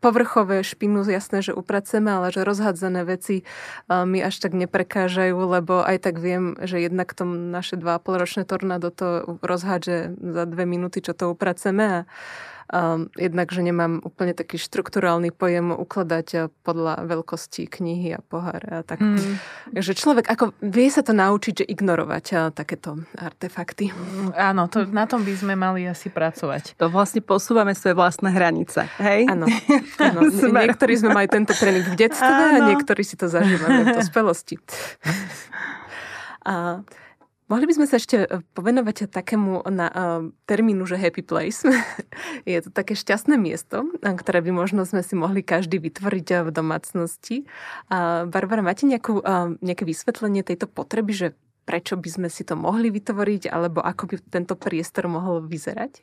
povrchové 0.04 0.60
špinu, 0.68 1.08
jasné, 1.08 1.40
že 1.40 1.56
upraceme, 1.56 2.12
ale 2.12 2.36
že 2.36 2.44
rozhadzené 2.44 3.08
veci 3.08 3.48
mi 3.88 4.20
až 4.20 4.44
tak 4.44 4.52
neprekážajú, 4.52 5.40
lebo 5.40 5.80
aj 5.80 6.04
tak 6.04 6.20
viem, 6.20 6.60
že 6.60 6.84
jednak 6.84 7.16
tom 7.16 7.56
naše 7.56 7.80
2,5 7.80 8.20
ročné 8.20 8.44
tornádo 8.44 8.92
to 8.92 9.40
rozhádže 9.40 10.20
za 10.20 10.44
dve 10.44 10.68
minúty, 10.68 11.00
čo 11.00 11.16
to 11.16 11.32
upraceme 11.32 11.84
a 11.88 12.00
Um, 12.72 13.12
jednak, 13.20 13.52
že 13.52 13.60
nemám 13.60 14.00
úplne 14.08 14.32
taký 14.32 14.56
štrukturálny 14.56 15.36
pojem 15.36 15.76
ukladať 15.76 16.28
eh, 16.34 16.42
podľa 16.64 17.04
veľkosti 17.06 17.68
knihy 17.68 18.16
a 18.16 18.24
pohára. 18.24 18.80
A 18.80 18.84
tak. 18.88 19.04
Mm. 19.04 19.36
Že 19.76 19.92
človek 19.94 20.26
ako 20.32 20.56
vie 20.64 20.88
sa 20.88 21.04
to 21.04 21.12
naučiť, 21.12 21.64
že 21.64 21.66
ignorovať 21.68 22.26
a, 22.34 22.40
eh, 22.48 22.52
takéto 22.56 23.04
artefakty. 23.20 23.92
Mm, 23.92 24.32
áno, 24.32 24.72
to, 24.72 24.88
na 24.88 25.04
tom 25.04 25.28
by 25.28 25.34
sme 25.36 25.60
mali 25.60 25.84
asi 25.84 26.08
pracovať. 26.08 26.80
To 26.80 26.88
vlastne 26.88 27.20
posúvame 27.20 27.76
svoje 27.76 28.00
vlastné 28.00 28.32
hranice. 28.32 28.88
Hej? 28.98 29.28
Áno. 29.28 29.46
áno. 30.08 30.20
niektorí 30.32 30.96
sme 30.96 31.12
mali 31.12 31.28
tento 31.28 31.52
tréning 31.52 31.84
v 31.84 32.00
detstve 32.00 32.32
áno. 32.32 32.64
a 32.64 32.68
niektorí 32.72 33.04
si 33.04 33.20
to 33.20 33.28
zažívame 33.28 33.92
v 33.92 34.00
dospelosti. 34.00 34.56
A 36.48 36.80
Mohli 37.52 37.66
by 37.68 37.74
sme 37.76 37.88
sa 37.92 38.00
ešte 38.00 38.24
e, 38.24 38.28
povenovať 38.56 39.12
takému 39.12 39.68
na, 39.68 39.88
uh, 39.92 40.24
termínu, 40.48 40.88
že 40.88 40.96
happy 40.96 41.28
place. 41.28 41.68
je 42.48 42.60
to 42.64 42.72
také 42.72 42.96
šťastné 42.96 43.36
miesto, 43.36 43.84
ktoré 44.00 44.40
by 44.40 44.52
možno 44.56 44.88
sme 44.88 45.04
si 45.04 45.14
mohli 45.20 45.44
každý 45.44 45.78
vytvoriť 45.84 46.48
v 46.48 46.50
domácnosti. 46.56 47.44
Uh, 47.92 48.24
Barbara, 48.32 48.64
máte 48.64 48.88
nejakú, 48.88 49.20
uh, 49.20 49.54
nejaké 49.60 49.84
vysvetlenie 49.84 50.42
tejto 50.48 50.72
potreby, 50.72 51.12
že 51.12 51.28
prečo 51.68 52.00
by 52.00 52.10
sme 52.10 52.28
si 52.32 52.48
to 52.48 52.56
mohli 52.56 52.88
vytvoriť, 52.92 53.52
alebo 53.52 53.84
ako 53.84 54.04
by 54.08 54.16
tento 54.32 54.56
priestor 54.56 55.12
mohol 55.12 55.44
vyzerať? 55.44 56.00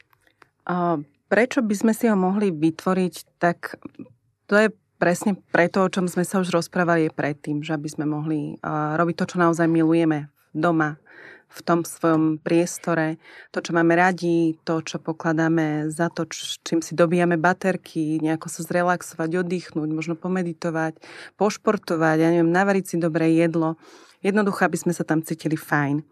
Uh, 0.69 1.01
prečo 1.33 1.65
by 1.65 1.73
sme 1.73 1.93
si 1.97 2.05
ho 2.05 2.17
mohli 2.21 2.53
vytvoriť, 2.53 3.15
tak 3.41 3.81
to 4.45 4.55
je 4.61 4.69
presne 5.01 5.41
preto, 5.49 5.81
o 5.81 5.89
čom 5.89 6.05
sme 6.05 6.29
sa 6.29 6.45
už 6.45 6.53
rozprávali 6.53 7.09
predtým, 7.09 7.65
že 7.65 7.73
aby 7.73 7.89
sme 7.89 8.05
mohli 8.05 8.61
uh, 8.61 9.01
robiť 9.01 9.25
to, 9.25 9.25
čo 9.33 9.37
naozaj 9.41 9.65
milujeme 9.65 10.29
doma, 10.53 11.01
v 11.51 11.61
tom 11.67 11.83
svojom 11.83 12.39
priestore, 12.39 13.19
to, 13.51 13.59
čo 13.59 13.75
máme 13.75 13.99
radi, 13.99 14.55
to, 14.63 14.79
čo 14.87 15.03
pokladáme 15.03 15.91
za 15.91 16.07
to, 16.07 16.25
čím 16.63 16.79
si 16.79 16.95
dobíjame 16.95 17.35
baterky, 17.35 18.23
nejako 18.23 18.47
sa 18.47 18.63
zrelaxovať, 18.63 19.43
oddychnúť, 19.43 19.91
možno 19.91 20.15
pomeditovať, 20.15 21.03
pošportovať, 21.35 22.17
ja 22.23 22.29
neviem, 22.31 22.55
navariť 22.55 22.85
si 22.87 22.97
dobré 23.03 23.35
jedlo. 23.35 23.75
Jednoducho, 24.23 24.63
aby 24.63 24.79
sme 24.79 24.95
sa 24.95 25.03
tam 25.03 25.27
cítili 25.27 25.59
fajn. 25.59 26.07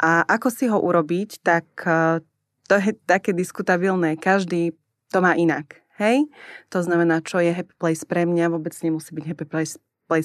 A 0.00 0.24
ako 0.24 0.48
si 0.48 0.64
ho 0.70 0.78
urobiť, 0.78 1.44
tak 1.44 1.66
e, 1.84 2.24
to 2.70 2.74
je 2.78 2.94
také 3.04 3.34
diskutabilné. 3.34 4.16
Každý 4.16 4.72
to 5.10 5.18
má 5.20 5.34
inak. 5.34 5.82
Hej? 6.00 6.30
To 6.72 6.80
znamená, 6.80 7.20
čo 7.20 7.42
je 7.42 7.52
happy 7.52 7.74
place 7.76 8.08
pre 8.08 8.24
mňa, 8.24 8.54
vôbec 8.54 8.72
nemusí 8.80 9.12
byť 9.12 9.24
happy 9.26 9.46
place, 9.50 9.76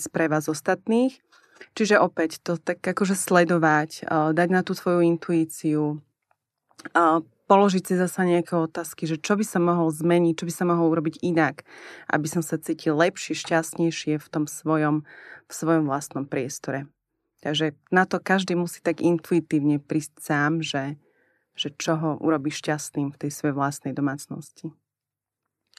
pre 0.10 0.26
vás 0.26 0.50
ostatných. 0.50 1.14
Čiže 1.76 2.00
opäť 2.00 2.44
to 2.44 2.60
tak 2.60 2.84
akože 2.84 3.16
sledovať, 3.16 4.08
dať 4.10 4.50
na 4.52 4.62
tú 4.64 4.76
svoju 4.76 5.04
intuíciu, 5.08 6.04
položiť 7.46 7.84
si 7.86 7.94
zasa 7.96 8.26
nejaké 8.26 8.58
otázky, 8.58 9.06
že 9.06 9.22
čo 9.22 9.38
by 9.38 9.46
sa 9.46 9.62
mohol 9.62 9.94
zmeniť, 9.94 10.34
čo 10.36 10.46
by 10.50 10.54
sa 10.54 10.66
mohol 10.66 10.92
urobiť 10.92 11.22
inak, 11.22 11.62
aby 12.10 12.28
som 12.28 12.42
sa 12.42 12.58
cítil 12.58 12.98
lepšie, 12.98 13.38
šťastnejšie 13.38 14.18
v 14.18 14.28
tom 14.28 14.50
svojom, 14.50 15.06
v 15.46 15.54
svojom 15.54 15.86
vlastnom 15.86 16.26
priestore. 16.26 16.90
Takže 17.46 17.78
na 17.94 18.10
to 18.10 18.18
každý 18.18 18.58
musí 18.58 18.82
tak 18.82 19.06
intuitívne 19.06 19.78
prísť 19.78 20.14
sám, 20.18 20.66
že, 20.66 20.98
že 21.54 21.70
čo 21.78 21.94
ho 21.94 22.10
urobí 22.18 22.50
šťastným 22.50 23.14
v 23.14 23.20
tej 23.22 23.32
svojej 23.32 23.54
vlastnej 23.54 23.94
domácnosti. 23.94 24.74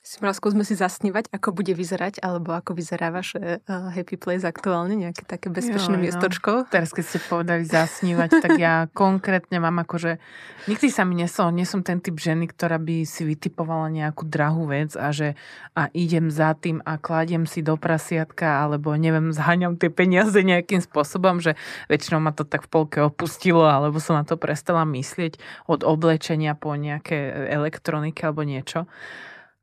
Simona, 0.07 0.31
skúsme 0.31 0.63
si 0.63 0.79
zasnívať, 0.79 1.35
ako 1.35 1.51
bude 1.51 1.75
vyzerať, 1.75 2.23
alebo 2.23 2.55
ako 2.55 2.79
vyzerá 2.79 3.11
vaše 3.11 3.59
uh, 3.59 3.91
happy 3.91 4.15
place 4.15 4.47
aktuálne, 4.47 4.95
nejaké 4.95 5.27
také 5.27 5.51
bezpečné 5.51 5.99
jo, 5.99 6.03
miestočko. 6.07 6.63
No. 6.63 6.71
Teraz, 6.71 6.95
keď 6.95 7.05
ste 7.11 7.19
povedali 7.27 7.67
zasnívať, 7.67 8.31
tak 8.39 8.55
ja 8.55 8.87
konkrétne 8.95 9.59
mám 9.59 9.83
akože, 9.83 10.23
nikdy 10.71 10.95
sa 10.95 11.03
mi 11.03 11.19
nesom, 11.19 11.51
nie 11.51 11.67
som 11.67 11.83
ten 11.83 11.99
typ 11.99 12.23
ženy, 12.23 12.47
ktorá 12.47 12.79
by 12.79 13.03
si 13.03 13.27
vytipovala 13.27 13.91
nejakú 13.91 14.31
drahú 14.31 14.71
vec 14.71 14.95
a 14.95 15.11
že 15.11 15.35
a 15.75 15.91
idem 15.91 16.31
za 16.31 16.55
tým 16.55 16.79
a 16.87 17.03
kladiem 17.03 17.43
si 17.43 17.67
do 17.67 17.75
prasiatka, 17.75 18.63
alebo 18.63 18.95
neviem, 18.95 19.35
zháňam 19.35 19.75
tie 19.75 19.91
peniaze 19.91 20.39
nejakým 20.39 20.87
spôsobom, 20.87 21.43
že 21.43 21.59
väčšinou 21.91 22.23
ma 22.23 22.31
to 22.31 22.47
tak 22.47 22.63
v 22.63 22.71
polke 22.71 23.03
opustilo, 23.03 23.67
alebo 23.67 23.99
som 23.99 24.15
na 24.15 24.23
to 24.23 24.39
prestala 24.39 24.87
myslieť 24.87 25.43
od 25.67 25.83
oblečenia 25.83 26.55
po 26.55 26.79
nejaké 26.79 27.51
elektroniky 27.51 28.23
alebo 28.23 28.47
niečo. 28.47 28.87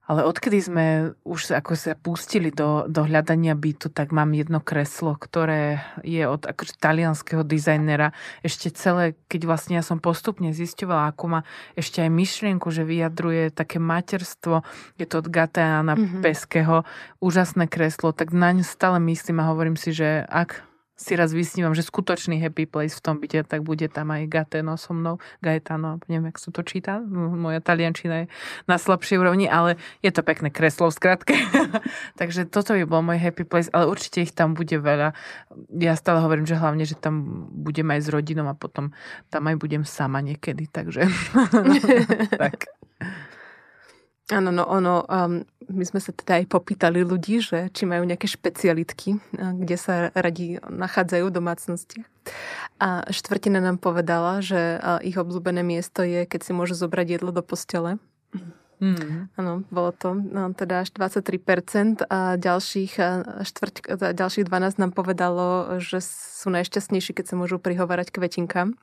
Ale 0.03 0.27
odkedy 0.27 0.59
sme 0.59 0.85
už 1.23 1.55
ako 1.55 1.79
sa 1.79 1.95
pustili 1.95 2.51
do, 2.51 2.83
do 2.91 3.07
hľadania 3.07 3.55
bytu, 3.55 3.87
tak 3.87 4.11
mám 4.11 4.35
jedno 4.35 4.59
kreslo, 4.59 5.15
ktoré 5.15 5.79
je 6.03 6.27
od 6.27 6.43
akože, 6.43 6.75
talianského 6.75 7.47
dizajnera. 7.47 8.11
Ešte 8.43 8.67
celé, 8.75 9.15
keď 9.31 9.47
vlastne 9.47 9.79
ja 9.79 9.83
som 9.85 10.03
postupne 10.03 10.51
zisťovala, 10.51 11.15
ako 11.15 11.39
má 11.39 11.39
ešte 11.79 12.03
aj 12.03 12.11
myšlienku, 12.11 12.67
že 12.67 12.83
vyjadruje 12.83 13.55
také 13.55 13.79
materstvo, 13.79 14.67
je 14.99 15.07
to 15.07 15.23
od 15.23 15.31
Gateana 15.31 15.95
mm-hmm. 15.95 16.19
Peského, 16.19 16.83
úžasné 17.23 17.71
kreslo, 17.71 18.11
tak 18.11 18.35
naň 18.35 18.67
stále 18.67 18.99
myslím 19.07 19.39
a 19.39 19.55
hovorím 19.55 19.79
si, 19.79 19.95
že 19.95 20.27
ak 20.27 20.72
si 20.93 21.17
raz 21.17 21.33
vysnívam, 21.33 21.73
že 21.73 21.81
skutočný 21.81 22.37
happy 22.37 22.69
place 22.69 22.93
v 22.93 23.01
tom 23.01 23.15
byte, 23.17 23.49
tak 23.49 23.65
bude 23.65 23.89
tam 23.89 24.13
aj 24.13 24.29
Gateno 24.29 24.77
so 24.77 24.93
mnou, 24.93 25.17
Gaetano, 25.41 25.97
neviem, 26.05 26.29
jak 26.29 26.37
sa 26.37 26.49
to 26.53 26.61
číta, 26.61 27.01
moja 27.09 27.59
taliančina 27.65 28.25
je 28.25 28.25
na 28.69 28.77
slabšej 28.77 29.17
úrovni, 29.17 29.49
ale 29.49 29.81
je 30.05 30.13
to 30.13 30.21
pekné 30.21 30.53
kreslo 30.53 30.93
v 30.93 30.97
skratke. 30.97 31.35
Takže 32.21 32.45
toto 32.45 32.77
by 32.77 32.85
bol 32.85 33.01
môj 33.01 33.17
happy 33.17 33.41
place, 33.41 33.73
ale 33.73 33.89
určite 33.89 34.21
ich 34.21 34.37
tam 34.37 34.53
bude 34.53 34.77
veľa. 34.77 35.17
Ja 35.81 35.97
stále 35.97 36.21
hovorím, 36.21 36.45
že 36.45 36.61
hlavne, 36.61 36.85
že 36.85 36.93
tam 36.93 37.49
budem 37.49 37.89
aj 37.89 37.99
s 38.05 38.07
rodinou 38.13 38.45
a 38.45 38.53
potom 38.53 38.93
tam 39.33 39.49
aj 39.49 39.57
budem 39.57 39.81
sama 39.81 40.21
niekedy, 40.21 40.69
takže 40.69 41.09
tak. 42.41 42.69
Áno, 44.31 44.55
no 44.55 44.63
ono, 44.63 45.03
um, 45.03 45.43
my 45.67 45.83
sme 45.83 45.99
sa 45.99 46.15
teda 46.15 46.39
aj 46.39 46.45
popýtali 46.47 47.03
ľudí, 47.03 47.43
že 47.43 47.67
či 47.75 47.83
majú 47.83 48.07
nejaké 48.07 48.31
špecialitky, 48.31 49.19
kde 49.35 49.75
sa 49.75 50.15
radi 50.15 50.63
nachádzajú 50.63 51.27
v 51.27 51.35
domácnostiach. 51.35 52.07
A 52.79 53.03
štvrtina 53.11 53.59
nám 53.59 53.83
povedala, 53.83 54.39
že 54.39 54.79
ich 55.03 55.19
obľúbené 55.19 55.59
miesto 55.59 56.07
je, 56.07 56.23
keď 56.23 56.39
si 56.39 56.51
môžu 56.55 56.75
zobrať 56.75 57.19
jedlo 57.19 57.35
do 57.35 57.43
postele. 57.43 57.99
Mm. 58.83 59.31
Áno, 59.39 59.63
bolo 59.71 59.95
to 59.95 60.11
no, 60.11 60.51
teda 60.51 60.83
až 60.83 60.91
23% 60.91 62.03
a 62.03 62.35
ďalších, 62.35 62.93
štvrť, 63.47 63.75
ďalších 64.11 64.43
12 64.43 64.75
nám 64.75 64.91
povedalo, 64.91 65.79
že 65.79 66.03
sú 66.03 66.51
najšťastnejší, 66.51 67.15
keď 67.15 67.25
sa 67.31 67.35
môžu 67.39 67.63
prihovárať 67.63 68.11
kvetinkám. 68.11 68.75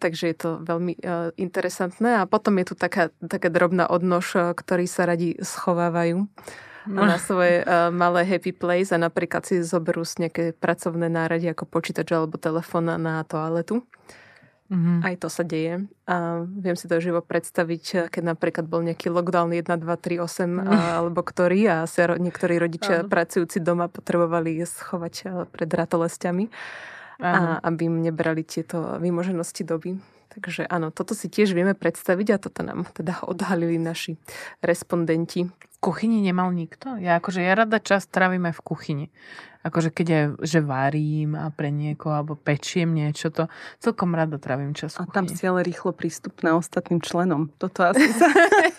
Takže 0.00 0.32
je 0.32 0.36
to 0.36 0.50
veľmi 0.64 0.96
uh, 1.04 1.28
interesantné. 1.36 2.18
A 2.18 2.24
potom 2.24 2.56
je 2.56 2.72
tu 2.72 2.74
taká, 2.74 3.12
taká 3.20 3.52
drobná 3.52 3.84
odnož, 3.84 4.32
uh, 4.32 4.56
ktorí 4.56 4.88
sa 4.88 5.04
radi 5.04 5.36
schovávajú 5.36 6.24
no. 6.88 7.00
na 7.04 7.20
svoje 7.20 7.60
uh, 7.60 7.92
malé 7.92 8.24
happy 8.24 8.56
place 8.56 8.90
a 8.90 8.98
napríklad 8.98 9.44
si 9.44 9.60
zoberú 9.60 10.00
nejaké 10.02 10.56
pracovné 10.56 11.12
nárady 11.12 11.52
ako 11.52 11.68
počítač 11.68 12.16
alebo 12.16 12.40
telefón 12.40 12.88
na 12.88 13.20
toaletu. 13.28 13.84
Mm-hmm. 14.70 14.98
Aj 15.02 15.14
to 15.18 15.26
sa 15.26 15.42
deje. 15.42 15.90
A 16.06 16.46
viem 16.46 16.78
si 16.78 16.86
to 16.86 17.02
živo 17.02 17.18
predstaviť, 17.20 18.06
keď 18.06 18.22
napríklad 18.22 18.70
bol 18.70 18.86
nejaký 18.86 19.10
lockdown 19.10 19.50
1, 19.50 19.66
2, 19.66 19.82
3, 19.82 20.22
8 20.22 20.46
mm. 20.46 20.70
alebo 20.70 21.20
ktorý 21.26 21.60
a 21.66 21.76
sa 21.90 22.14
niektorí 22.14 22.54
rodičia 22.54 23.02
pracujúci 23.02 23.58
doma 23.58 23.90
potrebovali 23.90 24.62
schovať 24.62 25.44
pred 25.50 25.70
ratolestiami 25.74 26.46
a 27.22 27.60
aby 27.62 27.86
im 27.86 28.02
nebrali 28.02 28.42
tieto 28.42 28.98
vymoženosti 28.98 29.62
doby. 29.64 30.00
Takže 30.30 30.62
áno, 30.70 30.94
toto 30.94 31.12
si 31.18 31.26
tiež 31.26 31.52
vieme 31.58 31.74
predstaviť 31.74 32.28
a 32.30 32.38
toto 32.38 32.62
nám 32.62 32.86
teda 32.94 33.26
odhalili 33.26 33.82
naši 33.82 34.14
respondenti. 34.62 35.50
Kuchyni 35.80 36.20
nemal 36.20 36.52
nikto? 36.52 37.00
Ja 37.00 37.16
akože 37.16 37.40
ja 37.40 37.56
rada 37.56 37.80
čas 37.80 38.04
trávim 38.04 38.44
aj 38.48 38.54
v 38.60 38.62
kuchyni 38.62 39.06
akože 39.60 39.92
keď 39.92 40.06
je, 40.08 40.20
že 40.56 40.58
varím 40.64 41.36
a 41.36 41.52
pre 41.52 41.68
niekoho 41.68 42.16
alebo 42.16 42.32
pečiem 42.32 42.96
niečo, 42.96 43.28
to 43.28 43.52
celkom 43.76 44.16
rada 44.16 44.40
trávim 44.40 44.72
čas. 44.72 44.96
A 44.96 45.04
tam 45.04 45.28
si 45.28 45.44
ale 45.44 45.60
rýchlo 45.60 45.92
prístupná 45.92 46.56
ostatným 46.56 47.04
členom. 47.04 47.52
Toto 47.60 47.84
asi 47.84 48.08
sa, 48.16 48.28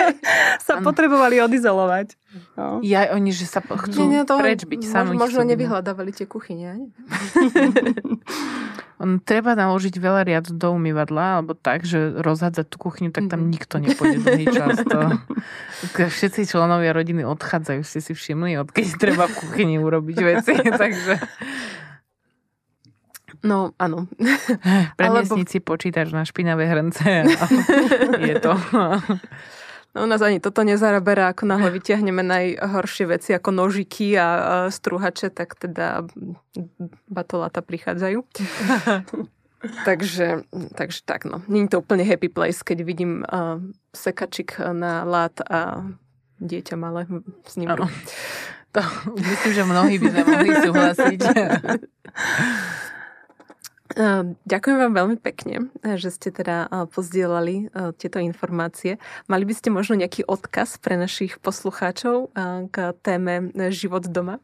sa 0.68 0.74
potrebovali 0.82 1.38
odizolovať. 1.38 2.18
No. 2.58 2.82
Ja 2.82 3.14
oni, 3.14 3.30
že 3.30 3.46
sa 3.46 3.62
chcú 3.62 4.10
nie, 4.10 4.22
nie, 4.22 4.22
to 4.26 4.40
preč 4.42 4.66
byť 4.66 4.82
sami. 4.90 5.14
Možno 5.14 5.46
nevyhľadávali 5.46 6.12
tie 6.18 6.26
kuchyne. 6.26 6.90
On 9.02 9.18
treba 9.18 9.58
naložiť 9.58 9.98
veľa 9.98 10.22
riad 10.30 10.46
do 10.54 10.78
umývadla, 10.78 11.42
alebo 11.42 11.58
tak, 11.58 11.90
že 11.90 12.22
rozhádzať 12.22 12.66
tú 12.70 12.78
kuchyňu, 12.78 13.10
tak 13.10 13.34
tam 13.34 13.42
mhm. 13.42 13.50
nikto 13.50 13.76
nepôjde 13.82 14.18
dlhý 14.22 14.46
čas. 14.54 14.78
To, 14.86 15.18
všetci 16.06 16.46
členovia 16.46 16.91
rodiny 16.92 17.26
odchádzajú, 17.26 17.82
ste 17.84 18.00
si 18.00 18.14
všimli, 18.14 18.60
odkedy 18.62 18.96
treba 19.04 19.28
v 19.28 19.36
kuchyni 19.40 19.76
urobiť 19.80 20.18
veci. 20.22 20.54
takže... 20.84 21.20
No, 23.42 23.74
áno. 23.82 24.06
Premiesniť 25.02 25.50
Alebo... 25.50 25.66
počítač 25.66 26.14
na 26.14 26.22
špinavé 26.28 26.70
hrnce. 26.70 27.26
je 28.22 28.36
to. 28.38 28.54
No, 29.92 30.04
u 30.04 30.08
nás 30.08 30.22
ani 30.24 30.40
toto 30.40 30.64
nezaberá, 30.64 31.36
ako 31.36 31.52
náhle 31.52 31.68
vyťahneme 31.76 32.24
najhoršie 32.24 33.12
veci 33.12 33.36
ako 33.36 33.52
nožiky 33.52 34.16
a, 34.16 34.24
a 34.24 34.56
strúhače, 34.72 35.28
tak 35.36 35.60
teda 35.60 36.08
batolata 37.12 37.60
prichádzajú. 37.60 38.24
takže, 39.84 40.48
takže 40.80 41.00
tak, 41.04 41.28
no. 41.28 41.44
Není 41.52 41.68
to 41.68 41.84
úplne 41.84 42.08
happy 42.08 42.32
place, 42.32 42.64
keď 42.64 42.88
vidím 42.88 43.28
uh, 43.28 43.60
sekačik 43.92 44.64
na 44.64 45.04
lát 45.04 45.36
a 45.44 45.84
dieťa 46.42 46.76
malé 46.76 47.06
s 47.46 47.56
ním. 47.56 47.70
Ano. 47.70 47.86
To 48.74 48.82
myslím, 49.30 49.52
že 49.54 49.64
mnohí 49.64 49.96
by 50.02 50.08
sme 50.10 50.24
mohli 50.26 50.52
súhlasiť. 50.58 51.20
Ďakujem 54.48 54.78
vám 54.80 54.94
veľmi 54.96 55.18
pekne, 55.20 55.68
že 55.84 56.16
ste 56.16 56.32
teda 56.32 56.72
pozdielali 56.96 57.68
tieto 58.00 58.24
informácie. 58.24 58.96
Mali 59.28 59.44
by 59.44 59.52
ste 59.52 59.68
možno 59.68 60.00
nejaký 60.00 60.24
odkaz 60.24 60.80
pre 60.80 60.96
našich 60.96 61.44
poslucháčov 61.44 62.32
k 62.72 62.76
téme 63.04 63.52
život 63.68 64.08
doma? 64.08 64.40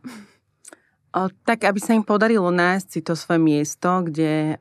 Tak, 1.47 1.63
aby 1.63 1.79
sa 1.79 1.95
im 1.95 2.03
podarilo 2.03 2.51
nájsť 2.51 2.87
si 2.91 2.99
to 2.99 3.15
svoje 3.15 3.39
miesto, 3.39 4.03
kde 4.03 4.59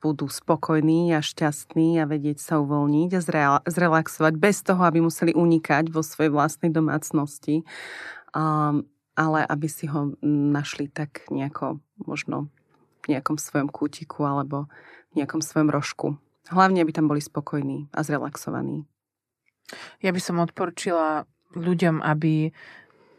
budú 0.00 0.26
spokojní 0.32 1.12
a 1.12 1.20
šťastní 1.20 2.00
a 2.00 2.08
vedieť 2.08 2.40
sa 2.40 2.58
uvoľniť 2.58 3.10
a 3.12 3.20
zrelaxovať 3.68 4.34
bez 4.40 4.64
toho, 4.64 4.80
aby 4.82 5.04
museli 5.04 5.36
unikať 5.36 5.92
vo 5.92 6.00
svojej 6.00 6.32
vlastnej 6.32 6.72
domácnosti 6.72 7.62
um, 8.34 8.86
ale 9.18 9.44
aby 9.44 9.68
si 9.68 9.84
ho 9.90 10.16
našli 10.24 10.88
tak 10.88 11.28
nejako 11.28 11.82
možno 12.00 12.48
v 13.04 13.16
nejakom 13.16 13.36
svojom 13.36 13.68
kútiku 13.68 14.24
alebo 14.24 14.70
v 15.12 15.22
nejakom 15.22 15.42
svojom 15.44 15.68
rožku. 15.68 16.08
Hlavne, 16.48 16.82
aby 16.82 16.92
tam 16.94 17.06
boli 17.10 17.20
spokojní 17.20 17.92
a 17.92 18.00
zrelaxovaní. 18.00 18.88
Ja 20.02 20.10
by 20.10 20.20
som 20.20 20.42
odporčila 20.42 21.28
ľuďom, 21.54 22.02
aby 22.02 22.50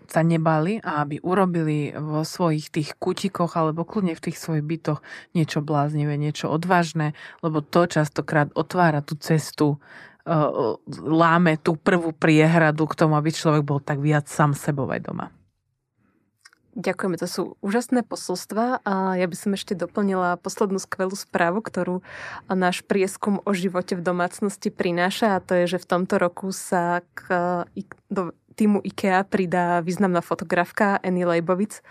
sa 0.08 0.22
nebali 0.26 0.82
a 0.82 1.06
aby 1.06 1.22
urobili 1.22 1.92
vo 1.94 2.26
svojich 2.26 2.72
tých 2.72 2.90
kutikoch 2.98 3.54
alebo 3.58 3.86
kľudne 3.86 4.18
v 4.18 4.24
tých 4.30 4.38
svojich 4.38 4.66
bytoch 4.66 5.00
niečo 5.38 5.60
bláznivé, 5.60 6.18
niečo 6.18 6.50
odvážne, 6.50 7.14
lebo 7.46 7.62
to 7.62 7.86
častokrát 7.86 8.50
otvára 8.58 9.04
tú 9.04 9.20
cestu 9.20 9.82
láme 11.02 11.58
tú 11.58 11.74
prvú 11.74 12.14
priehradu 12.14 12.86
k 12.86 12.98
tomu, 12.98 13.18
aby 13.18 13.34
človek 13.34 13.66
bol 13.66 13.82
tak 13.82 13.98
viac 13.98 14.30
sám 14.30 14.54
sebou 14.54 14.86
aj 14.94 15.02
doma. 15.02 15.34
Ďakujeme, 16.72 17.20
to 17.20 17.28
sú 17.28 17.42
úžasné 17.60 18.08
posolstva 18.08 18.80
a 18.88 19.20
ja 19.20 19.28
by 19.28 19.36
som 19.36 19.52
ešte 19.52 19.76
doplnila 19.76 20.40
poslednú 20.40 20.80
skvelú 20.80 21.20
správu, 21.20 21.60
ktorú 21.60 22.00
náš 22.48 22.80
prieskum 22.88 23.44
o 23.44 23.52
živote 23.52 24.00
v 24.00 24.06
domácnosti 24.08 24.72
prináša 24.72 25.36
a 25.36 25.44
to 25.44 25.52
je, 25.60 25.76
že 25.76 25.84
v 25.84 25.90
tomto 25.90 26.16
roku 26.16 26.48
sa 26.56 27.04
k, 27.12 27.28
do 28.08 28.32
týmu 28.62 28.78
IKEA 28.86 29.26
pridá 29.26 29.82
významná 29.82 30.22
fotografka 30.22 31.02
Annie 31.02 31.26
Leibovic 31.26 31.82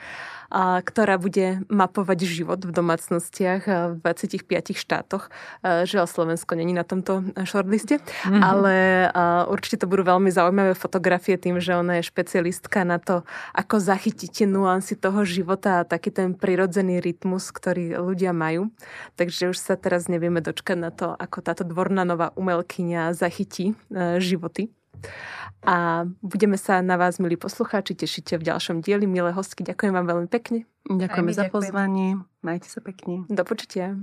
a, 0.51 0.79
ktorá 0.83 1.19
bude 1.19 1.67
mapovať 1.67 2.27
život 2.27 2.63
v 2.63 2.71
domácnostiach 2.71 3.63
v 3.67 4.03
25 4.03 4.47
štátoch. 4.75 5.31
Žiaľ, 5.63 6.07
Slovensko 6.07 6.55
není 6.55 6.75
na 6.75 6.87
tomto 6.87 7.27
shortliste, 7.43 7.99
mm-hmm. 7.99 8.43
ale 8.43 8.75
určite 9.47 9.83
to 9.83 9.91
budú 9.91 10.07
veľmi 10.07 10.31
zaujímavé 10.31 10.75
fotografie 10.75 11.39
tým, 11.39 11.63
že 11.63 11.75
ona 11.75 11.99
je 11.99 12.11
špecialistka 12.11 12.83
na 12.83 12.99
to, 12.99 13.23
ako 13.55 13.79
zachytiť 13.79 14.47
nuancy 14.47 14.99
toho 14.99 15.23
života 15.27 15.83
a 15.83 15.87
taký 15.87 16.11
ten 16.15 16.35
prirodzený 16.35 16.99
rytmus, 16.99 17.51
ktorý 17.55 17.99
ľudia 17.99 18.31
majú. 18.35 18.71
Takže 19.15 19.55
už 19.55 19.59
sa 19.59 19.75
teraz 19.79 20.11
nevieme 20.11 20.43
dočkať 20.43 20.79
na 20.79 20.91
to, 20.91 21.15
ako 21.15 21.43
táto 21.43 21.63
dvorná 21.63 22.03
nová 22.03 22.35
umelkyňa 22.35 23.15
zachytí 23.15 23.75
e, 23.91 24.19
životy. 24.19 24.71
A 25.61 26.09
budeme 26.25 26.57
sa 26.57 26.81
na 26.81 26.97
vás, 26.97 27.21
milí 27.21 27.37
poslucháči, 27.37 27.93
tešíte 27.93 28.41
v 28.41 28.49
ďalšom 28.49 28.81
dieli. 28.81 29.05
Milé 29.05 29.29
hostky, 29.37 29.61
ďakujem 29.61 29.93
vám 29.93 30.07
veľmi 30.09 30.29
pekne. 30.33 30.65
Ďakujeme 30.89 31.33
za 31.37 31.47
ďakujem. 31.47 31.53
pozvanie. 31.53 32.09
Majte 32.41 32.69
sa 32.73 32.81
pekne. 32.81 33.29
Do 33.29 33.45
počutia. 33.45 34.01